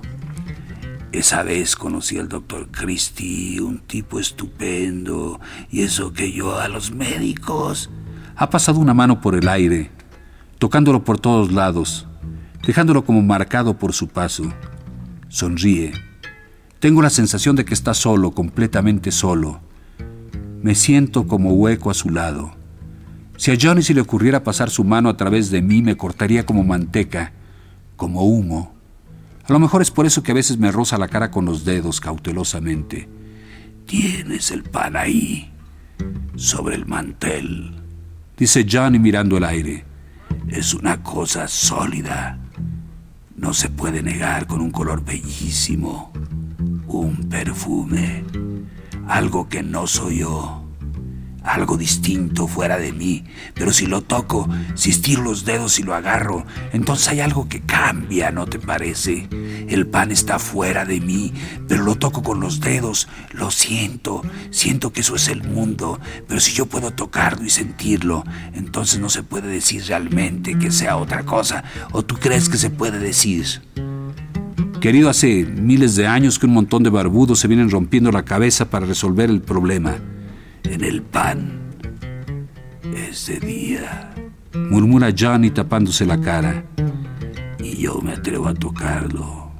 Esa 1.12 1.42
vez 1.42 1.76
conocí 1.76 2.18
al 2.18 2.30
doctor 2.30 2.68
Christie, 2.70 3.60
un 3.60 3.80
tipo 3.80 4.18
estupendo, 4.18 5.40
y 5.70 5.82
eso 5.82 6.14
que 6.14 6.32
yo 6.32 6.58
a 6.58 6.68
los 6.68 6.90
médicos... 6.90 7.90
Ha 8.34 8.48
pasado 8.48 8.80
una 8.80 8.94
mano 8.94 9.20
por 9.20 9.34
el 9.34 9.46
aire, 9.46 9.90
tocándolo 10.58 11.04
por 11.04 11.20
todos 11.20 11.52
lados, 11.52 12.06
dejándolo 12.66 13.04
como 13.04 13.20
marcado 13.20 13.76
por 13.76 13.92
su 13.92 14.08
paso. 14.08 14.44
Sonríe. 15.28 15.92
Tengo 16.80 17.02
la 17.02 17.10
sensación 17.10 17.56
de 17.56 17.66
que 17.66 17.74
está 17.74 17.92
solo, 17.92 18.30
completamente 18.30 19.12
solo. 19.12 19.60
Me 20.62 20.74
siento 20.74 21.26
como 21.26 21.52
hueco 21.52 21.90
a 21.90 21.94
su 21.94 22.08
lado. 22.08 22.54
Si 23.36 23.50
a 23.50 23.58
Johnny 23.60 23.82
se 23.82 23.92
le 23.92 24.00
ocurriera 24.00 24.44
pasar 24.44 24.70
su 24.70 24.82
mano 24.82 25.10
a 25.10 25.16
través 25.18 25.50
de 25.50 25.60
mí, 25.60 25.82
me 25.82 25.96
cortaría 25.98 26.46
como 26.46 26.64
manteca, 26.64 27.32
como 27.96 28.22
humo. 28.24 28.72
A 29.44 29.52
lo 29.52 29.58
mejor 29.58 29.82
es 29.82 29.90
por 29.90 30.06
eso 30.06 30.22
que 30.22 30.32
a 30.32 30.36
veces 30.36 30.58
me 30.58 30.70
roza 30.70 30.98
la 30.98 31.08
cara 31.08 31.30
con 31.30 31.44
los 31.44 31.64
dedos 31.64 32.00
cautelosamente. 32.00 33.08
Tienes 33.86 34.50
el 34.50 34.62
pan 34.62 34.96
ahí, 34.96 35.52
sobre 36.36 36.76
el 36.76 36.86
mantel, 36.86 37.74
dice 38.36 38.66
Johnny 38.70 38.98
mirando 38.98 39.36
el 39.36 39.44
aire. 39.44 39.84
Es 40.48 40.74
una 40.74 41.02
cosa 41.02 41.48
sólida. 41.48 42.38
No 43.36 43.52
se 43.52 43.68
puede 43.68 44.02
negar 44.02 44.46
con 44.46 44.60
un 44.60 44.70
color 44.70 45.04
bellísimo. 45.04 46.12
Un 46.86 47.28
perfume. 47.28 48.24
Algo 49.08 49.48
que 49.48 49.62
no 49.62 49.86
soy 49.86 50.18
yo 50.18 50.61
algo 51.44 51.76
distinto 51.76 52.46
fuera 52.46 52.78
de 52.78 52.92
mí, 52.92 53.24
pero 53.54 53.72
si 53.72 53.86
lo 53.86 54.02
toco, 54.02 54.48
si 54.74 54.90
estiro 54.90 55.22
los 55.22 55.44
dedos 55.44 55.78
y 55.78 55.82
lo 55.82 55.94
agarro, 55.94 56.44
entonces 56.72 57.08
hay 57.08 57.20
algo 57.20 57.48
que 57.48 57.60
cambia, 57.60 58.30
¿no 58.30 58.46
te 58.46 58.58
parece? 58.58 59.28
El 59.68 59.86
pan 59.86 60.12
está 60.12 60.38
fuera 60.38 60.84
de 60.84 61.00
mí, 61.00 61.32
pero 61.68 61.82
lo 61.82 61.96
toco 61.96 62.22
con 62.22 62.40
los 62.40 62.60
dedos, 62.60 63.08
lo 63.32 63.50
siento, 63.50 64.22
siento 64.50 64.92
que 64.92 65.00
eso 65.00 65.16
es 65.16 65.28
el 65.28 65.42
mundo, 65.42 66.00
pero 66.28 66.40
si 66.40 66.52
yo 66.52 66.66
puedo 66.66 66.92
tocarlo 66.92 67.44
y 67.44 67.50
sentirlo, 67.50 68.24
entonces 68.54 69.00
no 69.00 69.08
se 69.08 69.22
puede 69.22 69.48
decir 69.48 69.84
realmente 69.86 70.58
que 70.58 70.70
sea 70.70 70.96
otra 70.96 71.24
cosa, 71.24 71.64
o 71.92 72.04
tú 72.04 72.16
crees 72.16 72.48
que 72.48 72.58
se 72.58 72.70
puede 72.70 72.98
decir. 72.98 73.62
Querido, 74.80 75.08
hace 75.08 75.44
miles 75.44 75.94
de 75.94 76.08
años 76.08 76.40
que 76.40 76.46
un 76.46 76.54
montón 76.54 76.82
de 76.82 76.90
barbudos 76.90 77.38
se 77.38 77.46
vienen 77.46 77.70
rompiendo 77.70 78.10
la 78.10 78.24
cabeza 78.24 78.68
para 78.68 78.84
resolver 78.84 79.30
el 79.30 79.40
problema 79.40 79.96
en 80.64 80.84
el 80.84 81.02
pan. 81.02 81.60
Ese 82.94 83.38
día, 83.40 84.12
murmura 84.54 85.12
Johnny 85.16 85.50
tapándose 85.50 86.06
la 86.06 86.20
cara. 86.20 86.64
Y 87.58 87.76
yo 87.76 88.00
me 88.00 88.12
atrevo 88.12 88.48
a 88.48 88.54
tocarlo, 88.54 89.52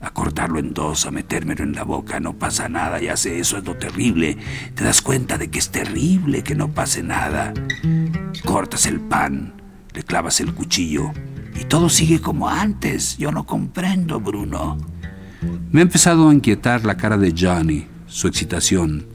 a 0.00 0.10
cortarlo 0.10 0.58
en 0.58 0.72
dos, 0.72 1.06
a 1.06 1.10
metérmelo 1.10 1.62
en 1.62 1.74
la 1.74 1.84
boca. 1.84 2.20
No 2.20 2.34
pasa 2.34 2.68
nada, 2.68 3.00
ya 3.00 3.16
sé, 3.16 3.38
eso 3.38 3.58
es 3.58 3.64
lo 3.64 3.76
terrible. 3.76 4.38
Te 4.74 4.84
das 4.84 5.02
cuenta 5.02 5.38
de 5.38 5.48
que 5.48 5.58
es 5.58 5.70
terrible 5.70 6.42
que 6.42 6.54
no 6.54 6.68
pase 6.68 7.02
nada. 7.02 7.52
Cortas 8.44 8.86
el 8.86 9.00
pan, 9.00 9.54
le 9.94 10.02
clavas 10.02 10.40
el 10.40 10.54
cuchillo 10.54 11.12
y 11.60 11.64
todo 11.64 11.88
sigue 11.88 12.20
como 12.20 12.48
antes. 12.48 13.18
Yo 13.18 13.32
no 13.32 13.44
comprendo, 13.44 14.20
Bruno. 14.20 14.78
Me 15.70 15.80
ha 15.80 15.82
empezado 15.82 16.28
a 16.28 16.34
inquietar 16.34 16.84
la 16.84 16.96
cara 16.96 17.18
de 17.18 17.34
Johnny, 17.36 17.86
su 18.06 18.28
excitación. 18.28 19.06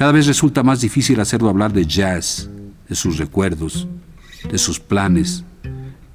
Cada 0.00 0.12
vez 0.12 0.26
resulta 0.26 0.62
más 0.62 0.80
difícil 0.80 1.20
hacerlo 1.20 1.50
hablar 1.50 1.74
de 1.74 1.84
jazz, 1.84 2.48
de 2.88 2.94
sus 2.94 3.18
recuerdos, 3.18 3.86
de 4.50 4.56
sus 4.56 4.80
planes, 4.80 5.44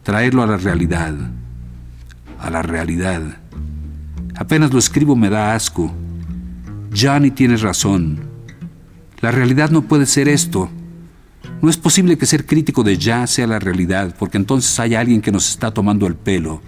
traerlo 0.02 0.42
a 0.42 0.48
la 0.48 0.58
realidad, 0.58 1.14
a 2.40 2.50
la 2.50 2.64
realidad. 2.64 3.22
Apenas 4.36 4.74
lo 4.74 4.80
escribo 4.80 5.16
me 5.16 5.30
da 5.30 5.54
asco. 5.54 5.94
Johnny 7.00 7.30
tiene 7.30 7.58
razón. 7.58 8.22
La 9.22 9.30
realidad 9.30 9.70
no 9.70 9.84
puede 9.84 10.08
ser 10.08 10.30
esto. 10.30 10.68
No 11.62 11.70
es 11.70 11.78
posible 11.78 12.18
que 12.18 12.26
ser 12.26 12.48
crítico 12.48 12.82
de 12.82 12.98
jazz 12.98 13.30
sea 13.30 13.46
la 13.46 13.60
realidad, 13.60 14.16
porque 14.18 14.38
entonces 14.38 14.80
hay 14.80 14.96
alguien 14.96 15.22
que 15.22 15.32
nos 15.32 15.48
está 15.48 15.70
tomando 15.70 16.08
el 16.08 16.16
pelo. 16.16 16.60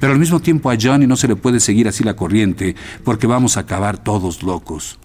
Pero 0.00 0.14
al 0.14 0.18
mismo 0.18 0.40
tiempo 0.40 0.68
a 0.68 0.76
Johnny 0.76 1.06
no 1.06 1.14
se 1.14 1.28
le 1.28 1.36
puede 1.36 1.60
seguir 1.60 1.86
así 1.86 2.02
la 2.02 2.16
corriente, 2.16 2.74
porque 3.04 3.28
vamos 3.28 3.56
a 3.56 3.60
acabar 3.60 3.98
todos 3.98 4.42
locos. 4.42 4.98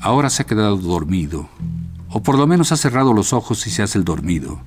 Ahora 0.00 0.28
se 0.28 0.42
ha 0.42 0.46
quedado 0.46 0.76
dormido, 0.76 1.48
o 2.10 2.22
por 2.22 2.38
lo 2.38 2.46
menos 2.46 2.72
ha 2.72 2.76
cerrado 2.76 3.14
los 3.14 3.32
ojos 3.32 3.66
y 3.66 3.70
se 3.70 3.82
hace 3.82 3.98
el 3.98 4.04
dormido. 4.04 4.60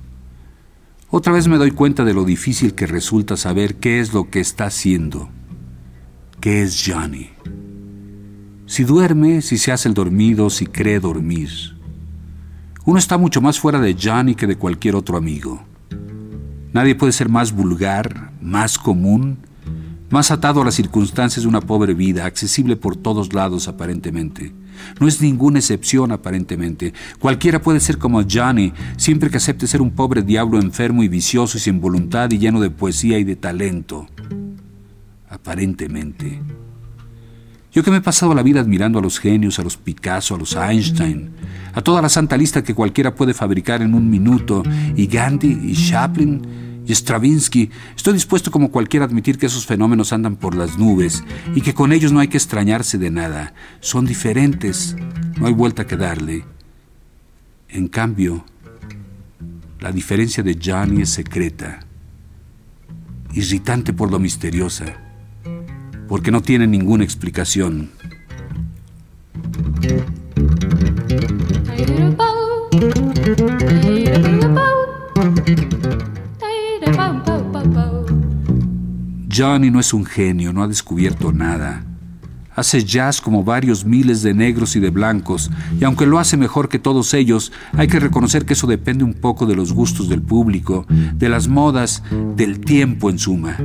Otra 1.10 1.32
vez 1.32 1.48
me 1.48 1.58
doy 1.58 1.70
cuenta 1.70 2.04
de 2.04 2.12
lo 2.12 2.24
difícil 2.24 2.74
que 2.74 2.86
resulta 2.86 3.36
saber 3.36 3.76
qué 3.76 4.00
es 4.00 4.12
lo 4.12 4.30
que 4.30 4.40
está 4.40 4.66
haciendo, 4.66 5.30
qué 6.40 6.62
es 6.62 6.82
Johnny 6.86 7.30
si 8.68 8.84
duerme, 8.84 9.40
si 9.40 9.56
se 9.56 9.72
hace 9.72 9.88
el 9.88 9.94
dormido, 9.94 10.50
si 10.50 10.66
cree 10.66 11.00
dormir. 11.00 11.48
Uno 12.84 12.98
está 12.98 13.16
mucho 13.16 13.40
más 13.40 13.58
fuera 13.58 13.80
de 13.80 13.96
Johnny 14.00 14.34
que 14.34 14.46
de 14.46 14.56
cualquier 14.56 14.94
otro 14.94 15.16
amigo. 15.16 15.64
Nadie 16.74 16.94
puede 16.94 17.12
ser 17.12 17.30
más 17.30 17.50
vulgar, 17.50 18.30
más 18.42 18.78
común, 18.78 19.38
más 20.10 20.30
atado 20.30 20.60
a 20.60 20.66
las 20.66 20.74
circunstancias 20.74 21.44
de 21.44 21.48
una 21.48 21.62
pobre 21.62 21.94
vida, 21.94 22.26
accesible 22.26 22.76
por 22.76 22.94
todos 22.94 23.32
lados 23.32 23.68
aparentemente. 23.68 24.52
No 25.00 25.08
es 25.08 25.22
ninguna 25.22 25.60
excepción 25.60 26.12
aparentemente. 26.12 26.92
Cualquiera 27.18 27.62
puede 27.62 27.80
ser 27.80 27.96
como 27.96 28.22
Johnny, 28.30 28.74
siempre 28.98 29.30
que 29.30 29.38
acepte 29.38 29.66
ser 29.66 29.80
un 29.80 29.92
pobre 29.92 30.22
diablo 30.22 30.60
enfermo 30.60 31.02
y 31.02 31.08
vicioso 31.08 31.56
y 31.56 31.60
sin 31.60 31.80
voluntad 31.80 32.30
y 32.30 32.38
lleno 32.38 32.60
de 32.60 32.68
poesía 32.68 33.18
y 33.18 33.24
de 33.24 33.36
talento. 33.36 34.06
Aparentemente. 35.30 36.40
Yo 37.72 37.82
que 37.82 37.90
me 37.90 37.98
he 37.98 38.02
pasado 38.02 38.34
la 38.34 38.42
vida 38.42 38.60
admirando 38.60 38.98
a 38.98 39.02
los 39.02 39.18
genios, 39.18 39.58
a 39.58 39.62
los 39.62 39.76
Picasso, 39.76 40.34
a 40.34 40.38
los 40.38 40.56
Einstein, 40.56 41.30
a 41.74 41.82
toda 41.82 42.00
la 42.00 42.08
santa 42.08 42.36
lista 42.36 42.64
que 42.64 42.74
cualquiera 42.74 43.14
puede 43.14 43.34
fabricar 43.34 43.82
en 43.82 43.94
un 43.94 44.08
minuto, 44.08 44.62
y 44.96 45.06
Gandhi, 45.06 45.60
y 45.62 45.74
Chaplin, 45.74 46.82
y 46.86 46.92
Stravinsky, 46.92 47.70
estoy 47.94 48.14
dispuesto 48.14 48.50
como 48.50 48.70
cualquiera 48.70 49.04
a 49.04 49.08
admitir 49.08 49.36
que 49.36 49.46
esos 49.46 49.66
fenómenos 49.66 50.14
andan 50.14 50.36
por 50.36 50.54
las 50.54 50.78
nubes 50.78 51.22
y 51.54 51.60
que 51.60 51.74
con 51.74 51.92
ellos 51.92 52.10
no 52.12 52.20
hay 52.20 52.28
que 52.28 52.38
extrañarse 52.38 52.96
de 52.96 53.10
nada. 53.10 53.52
Son 53.80 54.06
diferentes, 54.06 54.96
no 55.38 55.46
hay 55.46 55.52
vuelta 55.52 55.86
que 55.86 55.98
darle. 55.98 56.46
En 57.68 57.88
cambio, 57.88 58.46
la 59.80 59.92
diferencia 59.92 60.42
de 60.42 60.58
Johnny 60.60 61.02
es 61.02 61.10
secreta, 61.10 61.80
irritante 63.34 63.92
por 63.92 64.10
lo 64.10 64.18
misteriosa 64.18 65.07
porque 66.08 66.30
no 66.30 66.40
tiene 66.40 66.66
ninguna 66.66 67.04
explicación. 67.04 67.90
Johnny 79.30 79.70
no 79.70 79.78
es 79.78 79.92
un 79.92 80.04
genio, 80.04 80.52
no 80.52 80.62
ha 80.62 80.68
descubierto 80.68 81.32
nada. 81.32 81.84
Hace 82.56 82.84
jazz 82.84 83.20
como 83.20 83.44
varios 83.44 83.84
miles 83.84 84.22
de 84.22 84.34
negros 84.34 84.74
y 84.74 84.80
de 84.80 84.90
blancos, 84.90 85.48
y 85.78 85.84
aunque 85.84 86.06
lo 86.06 86.18
hace 86.18 86.36
mejor 86.36 86.68
que 86.68 86.80
todos 86.80 87.14
ellos, 87.14 87.52
hay 87.74 87.86
que 87.86 88.00
reconocer 88.00 88.44
que 88.46 88.54
eso 88.54 88.66
depende 88.66 89.04
un 89.04 89.14
poco 89.14 89.46
de 89.46 89.54
los 89.54 89.72
gustos 89.72 90.08
del 90.08 90.22
público, 90.22 90.84
de 90.88 91.28
las 91.28 91.46
modas, 91.46 92.02
del 92.34 92.58
tiempo 92.58 93.10
en 93.10 93.20
suma. 93.20 93.56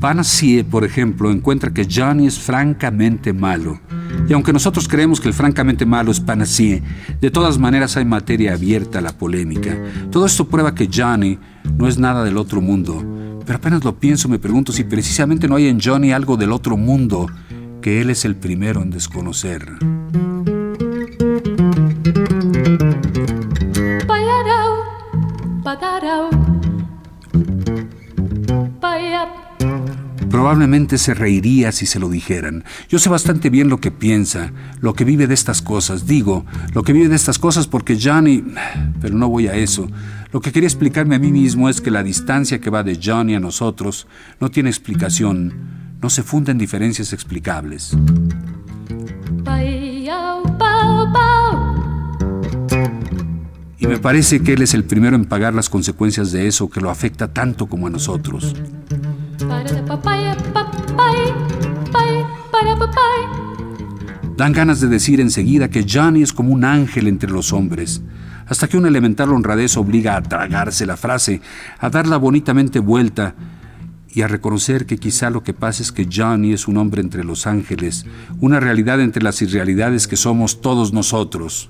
Panacea, 0.00 0.64
por 0.64 0.84
ejemplo, 0.84 1.30
encuentra 1.30 1.74
que 1.74 1.86
Johnny 1.90 2.26
es 2.26 2.38
francamente 2.38 3.34
malo. 3.34 3.80
Y 4.26 4.32
aunque 4.32 4.54
nosotros 4.54 4.88
creemos 4.88 5.20
que 5.20 5.28
el 5.28 5.34
francamente 5.34 5.84
malo 5.84 6.10
es 6.10 6.20
Panacea, 6.20 6.80
de 7.20 7.30
todas 7.30 7.58
maneras 7.58 7.98
hay 7.98 8.06
materia 8.06 8.54
abierta 8.54 9.00
a 9.00 9.02
la 9.02 9.12
polémica. 9.12 9.76
Todo 10.10 10.24
esto 10.24 10.48
prueba 10.48 10.74
que 10.74 10.88
Johnny 10.90 11.38
no 11.76 11.86
es 11.86 11.98
nada 11.98 12.24
del 12.24 12.38
otro 12.38 12.62
mundo. 12.62 13.40
Pero 13.44 13.58
apenas 13.58 13.84
lo 13.84 13.98
pienso, 13.98 14.30
me 14.30 14.38
pregunto 14.38 14.72
si 14.72 14.84
precisamente 14.84 15.48
no 15.48 15.56
hay 15.56 15.68
en 15.68 15.80
Johnny 15.80 16.12
algo 16.12 16.38
del 16.38 16.52
otro 16.52 16.78
mundo 16.78 17.26
que 17.82 18.00
él 18.00 18.08
es 18.08 18.24
el 18.24 18.36
primero 18.36 18.80
en 18.80 18.90
desconocer. 18.90 19.68
Probablemente 30.30 30.98
se 30.98 31.14
reiría 31.14 31.70
si 31.70 31.86
se 31.86 32.00
lo 32.00 32.08
dijeran. 32.08 32.64
Yo 32.88 32.98
sé 32.98 33.08
bastante 33.08 33.50
bien 33.50 33.68
lo 33.68 33.78
que 33.78 33.90
piensa, 33.90 34.52
lo 34.80 34.94
que 34.94 35.04
vive 35.04 35.26
de 35.26 35.34
estas 35.34 35.62
cosas. 35.62 36.06
Digo, 36.06 36.44
lo 36.72 36.82
que 36.82 36.92
vive 36.92 37.08
de 37.08 37.16
estas 37.16 37.38
cosas 37.38 37.66
porque 37.66 37.98
Johnny... 38.00 38.44
Pero 39.00 39.14
no 39.14 39.28
voy 39.28 39.46
a 39.46 39.54
eso. 39.54 39.88
Lo 40.32 40.40
que 40.40 40.50
quería 40.50 40.66
explicarme 40.66 41.14
a 41.14 41.20
mí 41.20 41.30
mismo 41.30 41.68
es 41.68 41.80
que 41.80 41.92
la 41.92 42.02
distancia 42.02 42.60
que 42.60 42.70
va 42.70 42.82
de 42.82 42.98
Johnny 43.02 43.36
a 43.36 43.40
nosotros 43.40 44.08
no 44.40 44.50
tiene 44.50 44.70
explicación, 44.70 45.96
no 46.02 46.10
se 46.10 46.24
funda 46.24 46.50
en 46.50 46.58
diferencias 46.58 47.12
explicables. 47.12 47.96
Bye. 49.44 49.84
Y 53.84 53.86
me 53.86 53.98
parece 53.98 54.40
que 54.40 54.54
él 54.54 54.62
es 54.62 54.72
el 54.72 54.84
primero 54.84 55.14
en 55.14 55.26
pagar 55.26 55.52
las 55.52 55.68
consecuencias 55.68 56.32
de 56.32 56.46
eso 56.46 56.70
que 56.70 56.80
lo 56.80 56.88
afecta 56.88 57.34
tanto 57.34 57.66
como 57.66 57.86
a 57.86 57.90
nosotros. 57.90 58.56
Dan 64.38 64.52
ganas 64.54 64.80
de 64.80 64.88
decir 64.88 65.20
enseguida 65.20 65.68
que 65.68 65.84
Johnny 65.86 66.22
es 66.22 66.32
como 66.32 66.54
un 66.54 66.64
ángel 66.64 67.08
entre 67.08 67.30
los 67.30 67.52
hombres, 67.52 68.00
hasta 68.46 68.68
que 68.68 68.78
una 68.78 68.88
elemental 68.88 69.30
honradez 69.30 69.76
obliga 69.76 70.16
a 70.16 70.22
tragarse 70.22 70.86
la 70.86 70.96
frase, 70.96 71.42
a 71.78 71.90
darla 71.90 72.16
bonitamente 72.16 72.78
vuelta 72.78 73.34
y 74.08 74.22
a 74.22 74.28
reconocer 74.28 74.86
que 74.86 74.96
quizá 74.96 75.28
lo 75.28 75.42
que 75.42 75.52
pasa 75.52 75.82
es 75.82 75.92
que 75.92 76.08
Johnny 76.10 76.54
es 76.54 76.68
un 76.68 76.78
hombre 76.78 77.02
entre 77.02 77.22
los 77.22 77.46
ángeles, 77.46 78.06
una 78.40 78.60
realidad 78.60 79.02
entre 79.02 79.22
las 79.22 79.42
irrealidades 79.42 80.08
que 80.08 80.16
somos 80.16 80.62
todos 80.62 80.94
nosotros. 80.94 81.68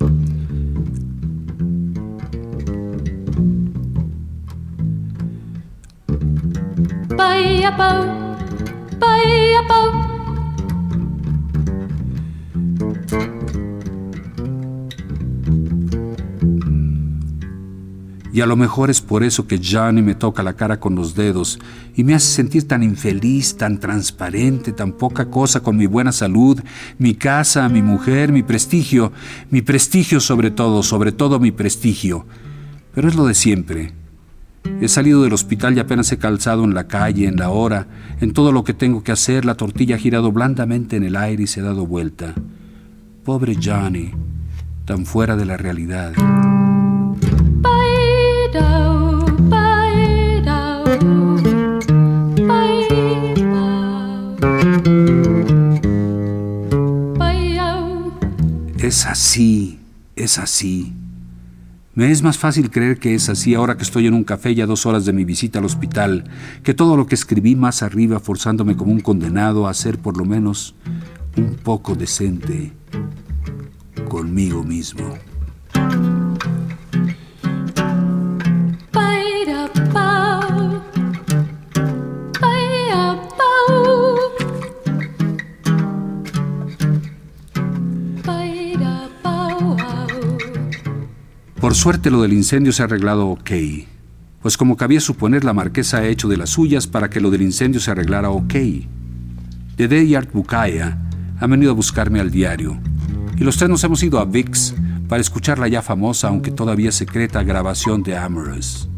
Y 18.35 18.41
a 18.41 18.47
lo 18.47 18.57
mejor 18.57 18.91
es 18.91 19.01
por 19.01 19.23
eso 19.23 19.47
que 19.47 19.61
Johnny 19.63 20.03
me 20.03 20.17
toca 20.17 20.43
la 20.43 20.55
cara 20.55 20.81
con 20.81 20.97
los 20.97 21.15
dedos 21.15 21.61
y 21.95 22.03
me 22.03 22.15
hace 22.15 22.27
sentir 22.27 22.67
tan 22.67 22.83
infeliz, 22.83 23.57
tan 23.57 23.79
transparente, 23.79 24.73
tan 24.73 24.91
poca 24.95 25.31
cosa 25.31 25.61
con 25.61 25.77
mi 25.77 25.87
buena 25.87 26.11
salud, 26.11 26.61
mi 26.99 27.15
casa, 27.15 27.69
mi 27.69 27.81
mujer, 27.81 28.33
mi 28.33 28.43
prestigio, 28.43 29.13
mi 29.51 29.63
prestigio 29.63 30.19
sobre 30.19 30.51
todo, 30.51 30.83
sobre 30.83 31.13
todo 31.13 31.39
mi 31.39 31.53
prestigio. 31.53 32.27
Pero 32.93 33.07
es 33.07 33.15
lo 33.15 33.25
de 33.25 33.35
siempre. 33.35 34.04
He 34.81 34.89
salido 34.89 35.23
del 35.23 35.33
hospital 35.33 35.77
y 35.77 35.81
apenas 35.81 36.11
he 36.13 36.19
calzado 36.19 36.65
en 36.65 36.75
la 36.75 36.89
calle, 36.89 37.27
en 37.27 37.37
la 37.37 37.51
hora, 37.51 37.87
en 38.21 38.33
todo 38.33 38.53
lo 38.53 38.65
que 38.65 38.75
tengo 38.75 39.03
que 39.03 39.13
hacer, 39.13 39.45
la 39.45 39.55
tortilla 39.55 39.97
ha 39.97 39.99
girado 39.99 40.33
blandamente 40.33 40.97
en 40.97 41.05
el 41.05 41.17
aire 41.17 41.45
y 41.45 41.47
se 41.47 41.61
ha 41.61 41.65
dado 41.65 41.87
vuelta. 41.87 42.35
Pobre 43.25 43.57
Johnny, 43.63 44.13
tan 44.85 45.07
fuera 45.07 45.37
de 45.37 45.45
la 45.45 45.57
realidad. 45.57 46.13
Es 58.79 59.07
así, 59.07 59.79
es 60.15 60.39
así. 60.39 60.93
Me 61.95 62.11
es 62.11 62.23
más 62.23 62.39
fácil 62.39 62.71
creer 62.71 62.99
que 62.99 63.15
es 63.15 63.29
así 63.29 63.55
ahora 63.55 63.77
que 63.77 63.85
estoy 63.85 64.09
en 64.09 64.15
un 64.15 64.25
café 64.25 64.53
ya 64.53 64.67
dos 64.67 64.85
horas 64.85 65.05
de 65.05 65.13
mi 65.13 65.25
visita 65.25 65.61
al 65.61 65.65
hospital, 65.65 66.25
que 66.65 66.75
todo 66.75 66.97
lo 66.97 67.07
que 67.07 67.15
escribí 67.15 67.55
más 67.55 67.85
arriba 67.85 68.19
forzándome 68.19 68.77
como 68.77 68.91
un 68.91 69.01
condenado 69.01 69.69
a 69.69 69.75
ser 69.75 69.99
por 69.99 70.17
lo 70.17 70.25
menos 70.25 70.75
un 71.37 71.55
poco 71.55 71.95
decente 71.95 72.73
conmigo 74.09 74.65
mismo. 74.65 75.15
Por 91.75 91.81
suerte 91.81 92.09
lo 92.09 92.23
del 92.23 92.33
incendio 92.33 92.73
se 92.73 92.83
ha 92.83 92.85
arreglado 92.85 93.27
ok, 93.27 93.51
pues 94.41 94.57
como 94.57 94.77
cabía 94.77 95.01
suponer 95.01 95.43
la 95.43 95.53
marquesa 95.53 95.99
ha 95.99 96.07
hecho 96.07 96.29
de 96.29 96.37
las 96.37 96.51
suyas 96.51 96.87
para 96.87 97.11
que 97.11 97.21
lo 97.21 97.33
del 97.33 97.43
incendio 97.43 97.81
se 97.81 97.91
arreglara 97.91 98.31
ok. 98.31 98.55
Dede 99.77 100.05
y 100.05 100.15
Art 100.15 100.31
Bukaya 100.33 100.97
han 101.41 101.51
venido 101.51 101.73
a 101.73 101.75
buscarme 101.75 102.21
al 102.21 102.31
diario, 102.31 102.79
y 103.37 103.43
los 103.43 103.57
tres 103.57 103.69
nos 103.69 103.83
hemos 103.83 104.05
ido 104.05 104.21
a 104.21 104.25
VIX 104.25 104.73
para 105.09 105.21
escuchar 105.21 105.59
la 105.59 105.67
ya 105.67 105.83
famosa, 105.83 106.29
aunque 106.29 106.53
todavía 106.53 106.93
secreta, 106.93 107.43
grabación 107.43 108.05
de 108.05 108.17
Amorous. 108.17 108.89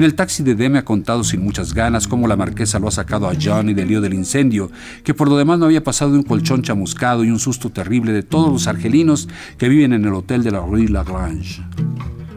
En 0.00 0.04
el 0.04 0.14
taxi 0.14 0.42
de 0.42 0.54
D 0.54 0.70
me 0.70 0.78
ha 0.78 0.84
contado 0.86 1.22
sin 1.22 1.44
muchas 1.44 1.74
ganas 1.74 2.08
cómo 2.08 2.26
la 2.26 2.34
marquesa 2.34 2.78
lo 2.78 2.88
ha 2.88 2.90
sacado 2.90 3.28
a 3.28 3.34
Johnny 3.38 3.74
del 3.74 3.88
lío 3.88 4.00
del 4.00 4.14
incendio, 4.14 4.70
que 5.04 5.12
por 5.12 5.28
lo 5.28 5.36
demás 5.36 5.58
no 5.58 5.66
había 5.66 5.84
pasado 5.84 6.12
de 6.12 6.16
un 6.16 6.24
colchón 6.24 6.62
chamuscado 6.62 7.22
y 7.22 7.30
un 7.30 7.38
susto 7.38 7.68
terrible 7.68 8.10
de 8.14 8.22
todos 8.22 8.50
los 8.50 8.66
argelinos 8.66 9.28
que 9.58 9.68
viven 9.68 9.92
en 9.92 10.06
el 10.06 10.14
hotel 10.14 10.42
de 10.42 10.52
la 10.52 10.60
Rue 10.60 10.88
Lagrange. 10.88 11.62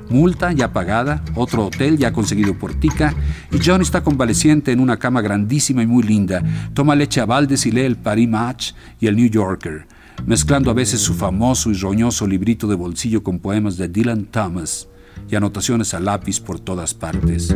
Multa 0.09 0.51
ya 0.51 0.73
pagada, 0.73 1.23
otro 1.35 1.67
hotel 1.67 1.97
ya 1.97 2.11
conseguido 2.11 2.59
por 2.59 2.73
Tica, 2.73 3.15
y 3.49 3.65
Johnny 3.65 3.83
está 3.83 4.03
convaleciente 4.03 4.73
en 4.73 4.81
una 4.81 4.97
cama 4.97 5.21
grandísima 5.21 5.83
y 5.83 5.87
muy 5.87 6.03
linda. 6.03 6.43
Toma 6.73 6.97
leche 6.97 7.21
a 7.21 7.25
baldes 7.25 7.65
y 7.65 7.71
lee 7.71 7.85
el 7.85 7.95
Paris 7.95 8.27
Match 8.27 8.71
y 8.99 9.07
el 9.07 9.15
New 9.15 9.29
Yorker, 9.29 9.87
mezclando 10.25 10.69
a 10.69 10.73
veces 10.73 10.99
su 10.99 11.13
famoso 11.13 11.71
y 11.71 11.75
roñoso 11.75 12.27
librito 12.27 12.67
de 12.67 12.75
bolsillo 12.75 13.23
con 13.23 13.39
poemas 13.39 13.77
de 13.77 13.87
Dylan 13.87 14.25
Thomas 14.25 14.89
y 15.29 15.35
anotaciones 15.35 15.93
a 15.93 15.99
lápiz 15.99 16.39
por 16.39 16.59
todas 16.59 16.93
partes. 16.93 17.53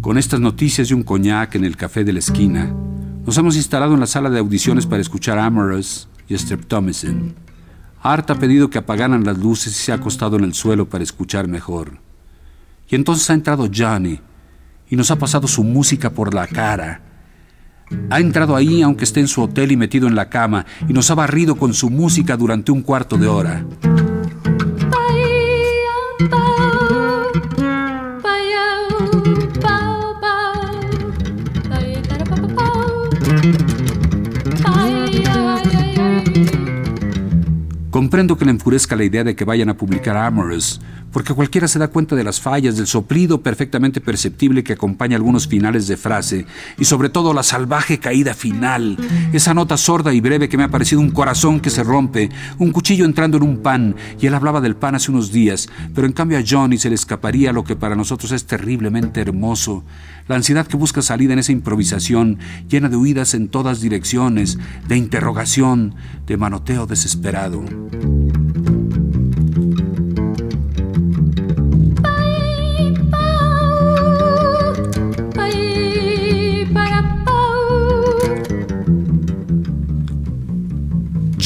Con 0.00 0.16
estas 0.16 0.40
noticias 0.40 0.90
y 0.90 0.94
un 0.94 1.02
coñac 1.02 1.54
en 1.54 1.66
el 1.66 1.76
café 1.76 2.02
de 2.02 2.14
la 2.14 2.20
esquina, 2.20 2.72
nos 3.26 3.36
hemos 3.36 3.56
instalado 3.56 3.92
en 3.92 4.00
la 4.00 4.06
sala 4.06 4.30
de 4.30 4.38
audiciones 4.38 4.86
para 4.86 5.02
escuchar 5.02 5.38
Amorous 5.38 6.08
y 6.28 6.38
Streptomycin. 6.38 7.34
Art 8.02 8.30
ha 8.30 8.36
pedido 8.36 8.70
que 8.70 8.78
apagaran 8.78 9.24
las 9.24 9.36
luces 9.36 9.72
y 9.72 9.84
se 9.84 9.92
ha 9.92 9.96
acostado 9.96 10.38
en 10.38 10.44
el 10.44 10.54
suelo 10.54 10.88
para 10.88 11.04
escuchar 11.04 11.46
mejor. 11.46 11.98
Y 12.88 12.94
entonces 12.94 13.28
ha 13.28 13.34
entrado 13.34 13.68
Johnny 13.72 14.18
y 14.88 14.96
nos 14.96 15.10
ha 15.10 15.16
pasado 15.16 15.46
su 15.46 15.62
música 15.62 16.10
por 16.10 16.32
la 16.32 16.46
cara. 16.46 17.02
Ha 18.10 18.20
entrado 18.20 18.56
ahí 18.56 18.82
aunque 18.82 19.04
esté 19.04 19.20
en 19.20 19.28
su 19.28 19.42
hotel 19.42 19.72
y 19.72 19.76
metido 19.76 20.08
en 20.08 20.14
la 20.14 20.30
cama 20.30 20.64
y 20.88 20.92
nos 20.92 21.10
ha 21.10 21.14
barrido 21.14 21.56
con 21.56 21.74
su 21.74 21.90
música 21.90 22.36
durante 22.36 22.72
un 22.72 22.82
cuarto 22.82 23.18
de 23.18 23.26
hora. 23.26 23.64
Comprendo 37.90 38.38
que 38.38 38.44
le 38.44 38.52
enfurezca 38.52 38.94
la 38.96 39.04
idea 39.04 39.24
de 39.24 39.34
que 39.34 39.44
vayan 39.44 39.70
a 39.70 39.76
publicar 39.76 40.16
Amorous, 40.16 40.80
porque 41.12 41.34
cualquiera 41.34 41.68
se 41.68 41.78
da 41.78 41.88
cuenta 41.88 42.16
de 42.16 42.24
las 42.24 42.40
fallas, 42.40 42.76
del 42.76 42.86
soplido 42.86 43.42
perfectamente 43.42 44.00
perceptible 44.00 44.64
que 44.64 44.74
acompaña 44.74 45.16
algunos 45.16 45.48
finales 45.48 45.86
de 45.86 45.96
frase, 45.96 46.46
y 46.78 46.84
sobre 46.84 47.08
todo 47.08 47.32
la 47.32 47.42
salvaje 47.42 47.98
caída 47.98 48.34
final, 48.34 48.96
esa 49.32 49.54
nota 49.54 49.76
sorda 49.76 50.12
y 50.12 50.20
breve 50.20 50.48
que 50.48 50.56
me 50.56 50.64
ha 50.64 50.68
parecido 50.68 51.00
un 51.00 51.10
corazón 51.10 51.60
que 51.60 51.70
se 51.70 51.82
rompe, 51.84 52.30
un 52.58 52.72
cuchillo 52.72 53.04
entrando 53.04 53.36
en 53.36 53.42
un 53.42 53.58
pan, 53.58 53.96
y 54.20 54.26
él 54.26 54.34
hablaba 54.34 54.60
del 54.60 54.76
pan 54.76 54.94
hace 54.94 55.10
unos 55.10 55.32
días, 55.32 55.68
pero 55.94 56.06
en 56.06 56.12
cambio 56.12 56.38
a 56.38 56.44
Johnny 56.46 56.78
se 56.78 56.88
le 56.88 56.94
escaparía 56.94 57.52
lo 57.52 57.64
que 57.64 57.76
para 57.76 57.96
nosotros 57.96 58.32
es 58.32 58.44
terriblemente 58.44 59.20
hermoso, 59.20 59.84
la 60.28 60.36
ansiedad 60.36 60.66
que 60.66 60.76
busca 60.76 61.02
salida 61.02 61.32
en 61.32 61.38
esa 61.38 61.52
improvisación, 61.52 62.38
llena 62.68 62.88
de 62.88 62.96
huidas 62.96 63.34
en 63.34 63.48
todas 63.48 63.80
direcciones, 63.80 64.58
de 64.86 64.96
interrogación, 64.96 65.94
de 66.26 66.36
manoteo 66.36 66.86
desesperado. 66.86 67.64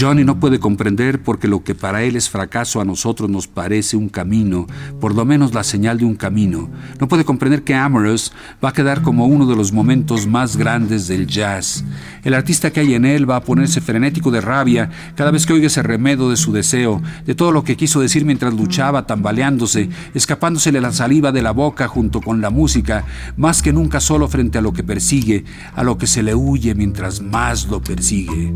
Johnny 0.02 0.24
no 0.24 0.40
puede 0.40 0.58
comprender 0.58 1.22
porque 1.22 1.46
lo 1.46 1.62
que 1.62 1.76
para 1.76 2.02
él 2.02 2.16
es 2.16 2.28
fracaso 2.28 2.80
a 2.80 2.84
nosotros 2.84 3.30
nos 3.30 3.46
parece 3.46 3.96
un 3.96 4.08
camino, 4.08 4.66
por 5.00 5.14
lo 5.14 5.24
menos 5.24 5.54
la 5.54 5.62
señal 5.62 5.98
de 5.98 6.04
un 6.04 6.16
camino. 6.16 6.68
No 6.98 7.06
puede 7.06 7.24
comprender 7.24 7.62
que 7.62 7.76
Amorous 7.76 8.32
va 8.64 8.70
a 8.70 8.72
quedar 8.72 9.02
como 9.02 9.26
uno 9.26 9.46
de 9.46 9.54
los 9.54 9.70
momentos 9.72 10.26
más 10.26 10.56
grandes 10.56 11.06
del 11.06 11.28
jazz. 11.28 11.84
El 12.24 12.34
artista 12.34 12.72
que 12.72 12.80
hay 12.80 12.94
en 12.94 13.04
él 13.04 13.30
va 13.30 13.36
a 13.36 13.44
ponerse 13.44 13.80
frenético 13.80 14.32
de 14.32 14.40
rabia 14.40 14.90
cada 15.14 15.30
vez 15.30 15.46
que 15.46 15.52
oiga 15.52 15.68
ese 15.68 15.84
remedo 15.84 16.30
de 16.30 16.36
su 16.36 16.52
deseo, 16.52 17.00
de 17.24 17.36
todo 17.36 17.52
lo 17.52 17.62
que 17.62 17.76
quiso 17.76 18.00
decir 18.00 18.24
mientras 18.24 18.54
luchaba, 18.54 19.06
tambaleándose, 19.06 19.88
escapándosele 20.14 20.80
la 20.80 20.90
saliva 20.90 21.30
de 21.30 21.42
la 21.42 21.52
boca 21.52 21.86
junto 21.86 22.20
con 22.20 22.40
la 22.40 22.50
música, 22.50 23.04
más 23.36 23.62
que 23.62 23.72
nunca 23.72 24.00
solo 24.00 24.26
frente 24.26 24.58
a 24.58 24.62
lo 24.62 24.72
que 24.72 24.82
persigue, 24.82 25.44
a 25.76 25.84
lo 25.84 25.96
que 25.96 26.08
se 26.08 26.24
le 26.24 26.34
huye 26.34 26.74
mientras 26.74 27.20
más 27.20 27.68
lo 27.68 27.80
persigue. 27.80 28.52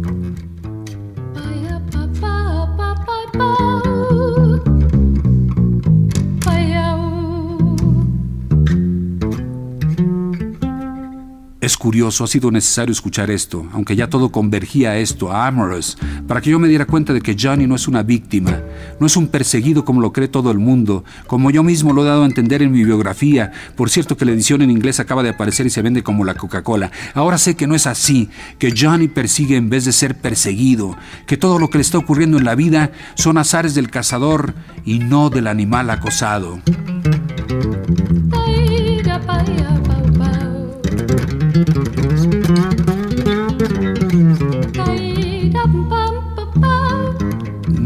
Es 11.67 11.77
curioso, 11.77 12.23
ha 12.23 12.29
sido 12.29 12.53
necesario 12.53 12.93
escuchar 12.93 13.29
esto, 13.29 13.67
aunque 13.73 13.97
ya 13.97 14.09
todo 14.09 14.31
convergía 14.31 14.91
a 14.91 14.99
esto, 14.99 15.33
a 15.33 15.49
Amorous, 15.49 15.99
para 16.29 16.41
que 16.41 16.51
yo 16.51 16.61
me 16.61 16.69
diera 16.69 16.85
cuenta 16.85 17.13
de 17.13 17.21
que 17.21 17.35
Johnny 17.37 17.67
no 17.67 17.75
es 17.75 17.89
una 17.89 18.05
víctima, 18.05 18.61
no 19.01 19.07
es 19.09 19.17
un 19.17 19.27
perseguido 19.27 19.85
como 19.85 20.01
lo 20.01 20.13
cree 20.13 20.29
todo 20.29 20.53
el 20.53 20.59
mundo, 20.59 21.03
como 21.27 21.51
yo 21.51 21.65
mismo 21.65 21.93
lo 21.93 22.05
he 22.05 22.07
dado 22.07 22.23
a 22.23 22.27
entender 22.27 22.63
en 22.63 22.71
mi 22.71 22.85
biografía. 22.85 23.51
Por 23.75 23.91
cierto 23.91 24.17
que 24.17 24.25
la 24.25 24.31
edición 24.31 24.63
en 24.63 24.71
inglés 24.71 25.01
acaba 25.01 25.25
de 25.25 25.31
aparecer 25.31 25.67
y 25.67 25.71
se 25.71 25.83
vende 25.83 26.05
como 26.05 26.25
la 26.25 26.37
Coca-Cola. 26.37 26.93
Ahora 27.15 27.37
sé 27.37 27.57
que 27.57 27.67
no 27.67 27.75
es 27.75 27.89
así, 27.89 28.31
que 28.61 28.73
Johnny 28.73 29.09
persigue 29.09 29.57
en 29.57 29.69
vez 29.69 29.87
de 29.87 29.93
ser 29.93 30.15
perseguido, 30.15 30.97
que 31.27 31.37
todo 31.37 31.59
lo 31.59 31.69
que 31.69 31.79
le 31.79 31.83
está 31.83 31.99
ocurriendo 31.99 32.39
en 32.39 32.45
la 32.45 32.55
vida 32.55 32.93
son 33.17 33.39
azares 33.39 33.75
del 33.75 33.91
cazador 33.91 34.55
y 34.85 35.01
no 35.01 35.31
del 35.31 35.49
animal 35.49 35.91
acosado. 35.91 36.61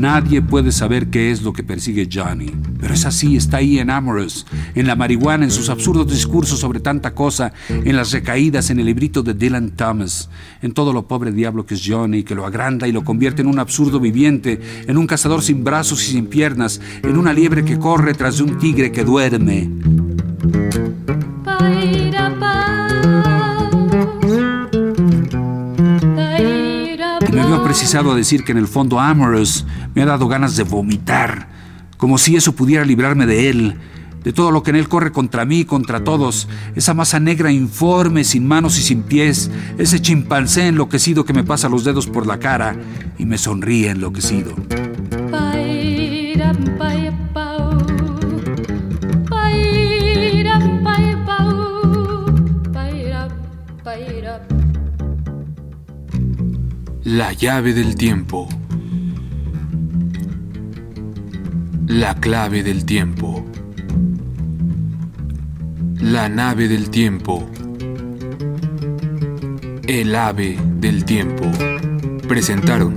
Nadie 0.00 0.40
puede 0.40 0.72
saber 0.72 1.10
qué 1.10 1.30
es 1.30 1.42
lo 1.42 1.52
que 1.52 1.62
persigue 1.62 2.08
Johnny, 2.10 2.50
pero 2.80 2.94
es 2.94 3.04
así, 3.04 3.36
está 3.36 3.58
ahí 3.58 3.78
en 3.78 3.90
Amorous, 3.90 4.46
en 4.74 4.86
la 4.86 4.96
marihuana, 4.96 5.44
en 5.44 5.50
sus 5.50 5.68
absurdos 5.68 6.10
discursos 6.10 6.58
sobre 6.58 6.80
tanta 6.80 7.12
cosa, 7.12 7.52
en 7.68 7.96
las 7.96 8.10
recaídas 8.10 8.70
en 8.70 8.80
el 8.80 8.86
librito 8.86 9.22
de 9.22 9.34
Dylan 9.34 9.72
Thomas, 9.72 10.30
en 10.62 10.72
todo 10.72 10.94
lo 10.94 11.06
pobre 11.06 11.32
diablo 11.32 11.66
que 11.66 11.74
es 11.74 11.82
Johnny, 11.86 12.22
que 12.22 12.34
lo 12.34 12.46
agranda 12.46 12.88
y 12.88 12.92
lo 12.92 13.04
convierte 13.04 13.42
en 13.42 13.48
un 13.48 13.58
absurdo 13.58 14.00
viviente, 14.00 14.58
en 14.86 14.96
un 14.96 15.06
cazador 15.06 15.42
sin 15.42 15.64
brazos 15.64 16.02
y 16.08 16.12
sin 16.12 16.28
piernas, 16.28 16.80
en 17.02 17.18
una 17.18 17.34
liebre 17.34 17.62
que 17.62 17.78
corre 17.78 18.14
tras 18.14 18.38
de 18.38 18.44
un 18.44 18.56
tigre 18.56 18.92
que 18.92 19.04
duerme. 19.04 19.68
Precisado 27.70 28.10
a 28.10 28.16
decir 28.16 28.42
que 28.42 28.50
en 28.50 28.58
el 28.58 28.66
fondo 28.66 28.98
Amorous 28.98 29.64
me 29.94 30.02
ha 30.02 30.04
dado 30.04 30.26
ganas 30.26 30.56
de 30.56 30.64
vomitar, 30.64 31.46
como 31.98 32.18
si 32.18 32.34
eso 32.34 32.50
pudiera 32.50 32.84
librarme 32.84 33.26
de 33.26 33.48
él, 33.48 33.76
de 34.24 34.32
todo 34.32 34.50
lo 34.50 34.64
que 34.64 34.70
en 34.70 34.76
él 34.76 34.88
corre 34.88 35.12
contra 35.12 35.44
mí, 35.44 35.64
contra 35.64 36.02
todos, 36.02 36.48
esa 36.74 36.94
masa 36.94 37.20
negra 37.20 37.52
informe, 37.52 38.24
sin 38.24 38.44
manos 38.44 38.76
y 38.76 38.82
sin 38.82 39.04
pies, 39.04 39.52
ese 39.78 40.02
chimpancé 40.02 40.66
enloquecido 40.66 41.24
que 41.24 41.32
me 41.32 41.44
pasa 41.44 41.68
los 41.68 41.84
dedos 41.84 42.08
por 42.08 42.26
la 42.26 42.40
cara 42.40 42.74
y 43.18 43.24
me 43.24 43.38
sonríe 43.38 43.90
enloquecido. 43.90 44.52
La 57.12 57.32
llave 57.32 57.74
del 57.74 57.96
tiempo. 57.96 58.48
La 61.88 62.14
clave 62.14 62.62
del 62.62 62.84
tiempo. 62.84 63.44
La 66.00 66.28
nave 66.28 66.68
del 66.68 66.88
tiempo. 66.88 67.50
El 69.88 70.14
ave 70.14 70.56
del 70.78 71.04
tiempo. 71.04 71.50
Presentaron. 72.28 72.96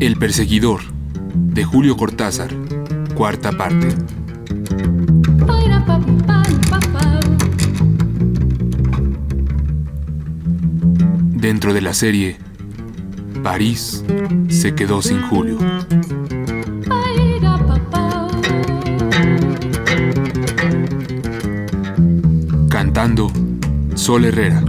El 0.00 0.16
perseguidor 0.16 0.80
de 1.34 1.64
Julio 1.64 1.98
Cortázar 1.98 2.67
cuarta 3.18 3.50
parte. 3.50 3.88
Dentro 11.32 11.74
de 11.74 11.80
la 11.80 11.94
serie, 11.94 12.36
París 13.42 14.04
se 14.48 14.76
quedó 14.76 15.02
sin 15.02 15.20
Julio. 15.22 15.58
Cantando 22.68 23.32
Sol 23.96 24.26
Herrera. 24.26 24.62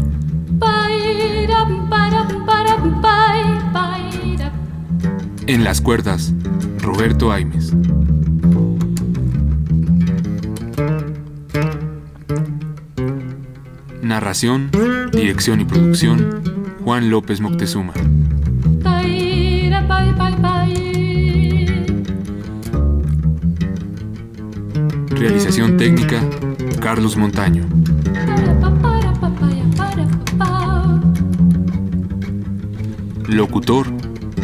En 5.46 5.64
las 5.64 5.82
cuerdas, 5.82 6.34
Roberto 6.82 7.32
Aimes. 7.32 7.74
Narración, 14.10 14.72
dirección 15.12 15.62
y 15.62 15.66
producción, 15.66 16.42
Juan 16.84 17.12
López 17.12 17.42
Moctezuma. 17.42 17.94
Realización 25.12 25.78
técnica, 25.78 26.24
Carlos 26.82 27.18
Montaño. 27.18 27.68
Locutor, 33.28 33.86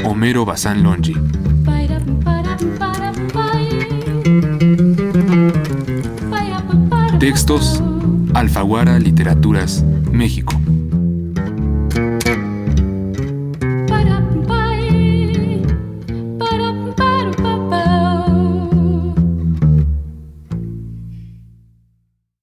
Homero 0.04 0.46
Bazán 0.46 0.84
Longi. 0.84 1.16
Textos, 7.20 7.82
Alfaguara 8.36 9.00
Literaturas, 9.00 9.82
México. 10.12 10.55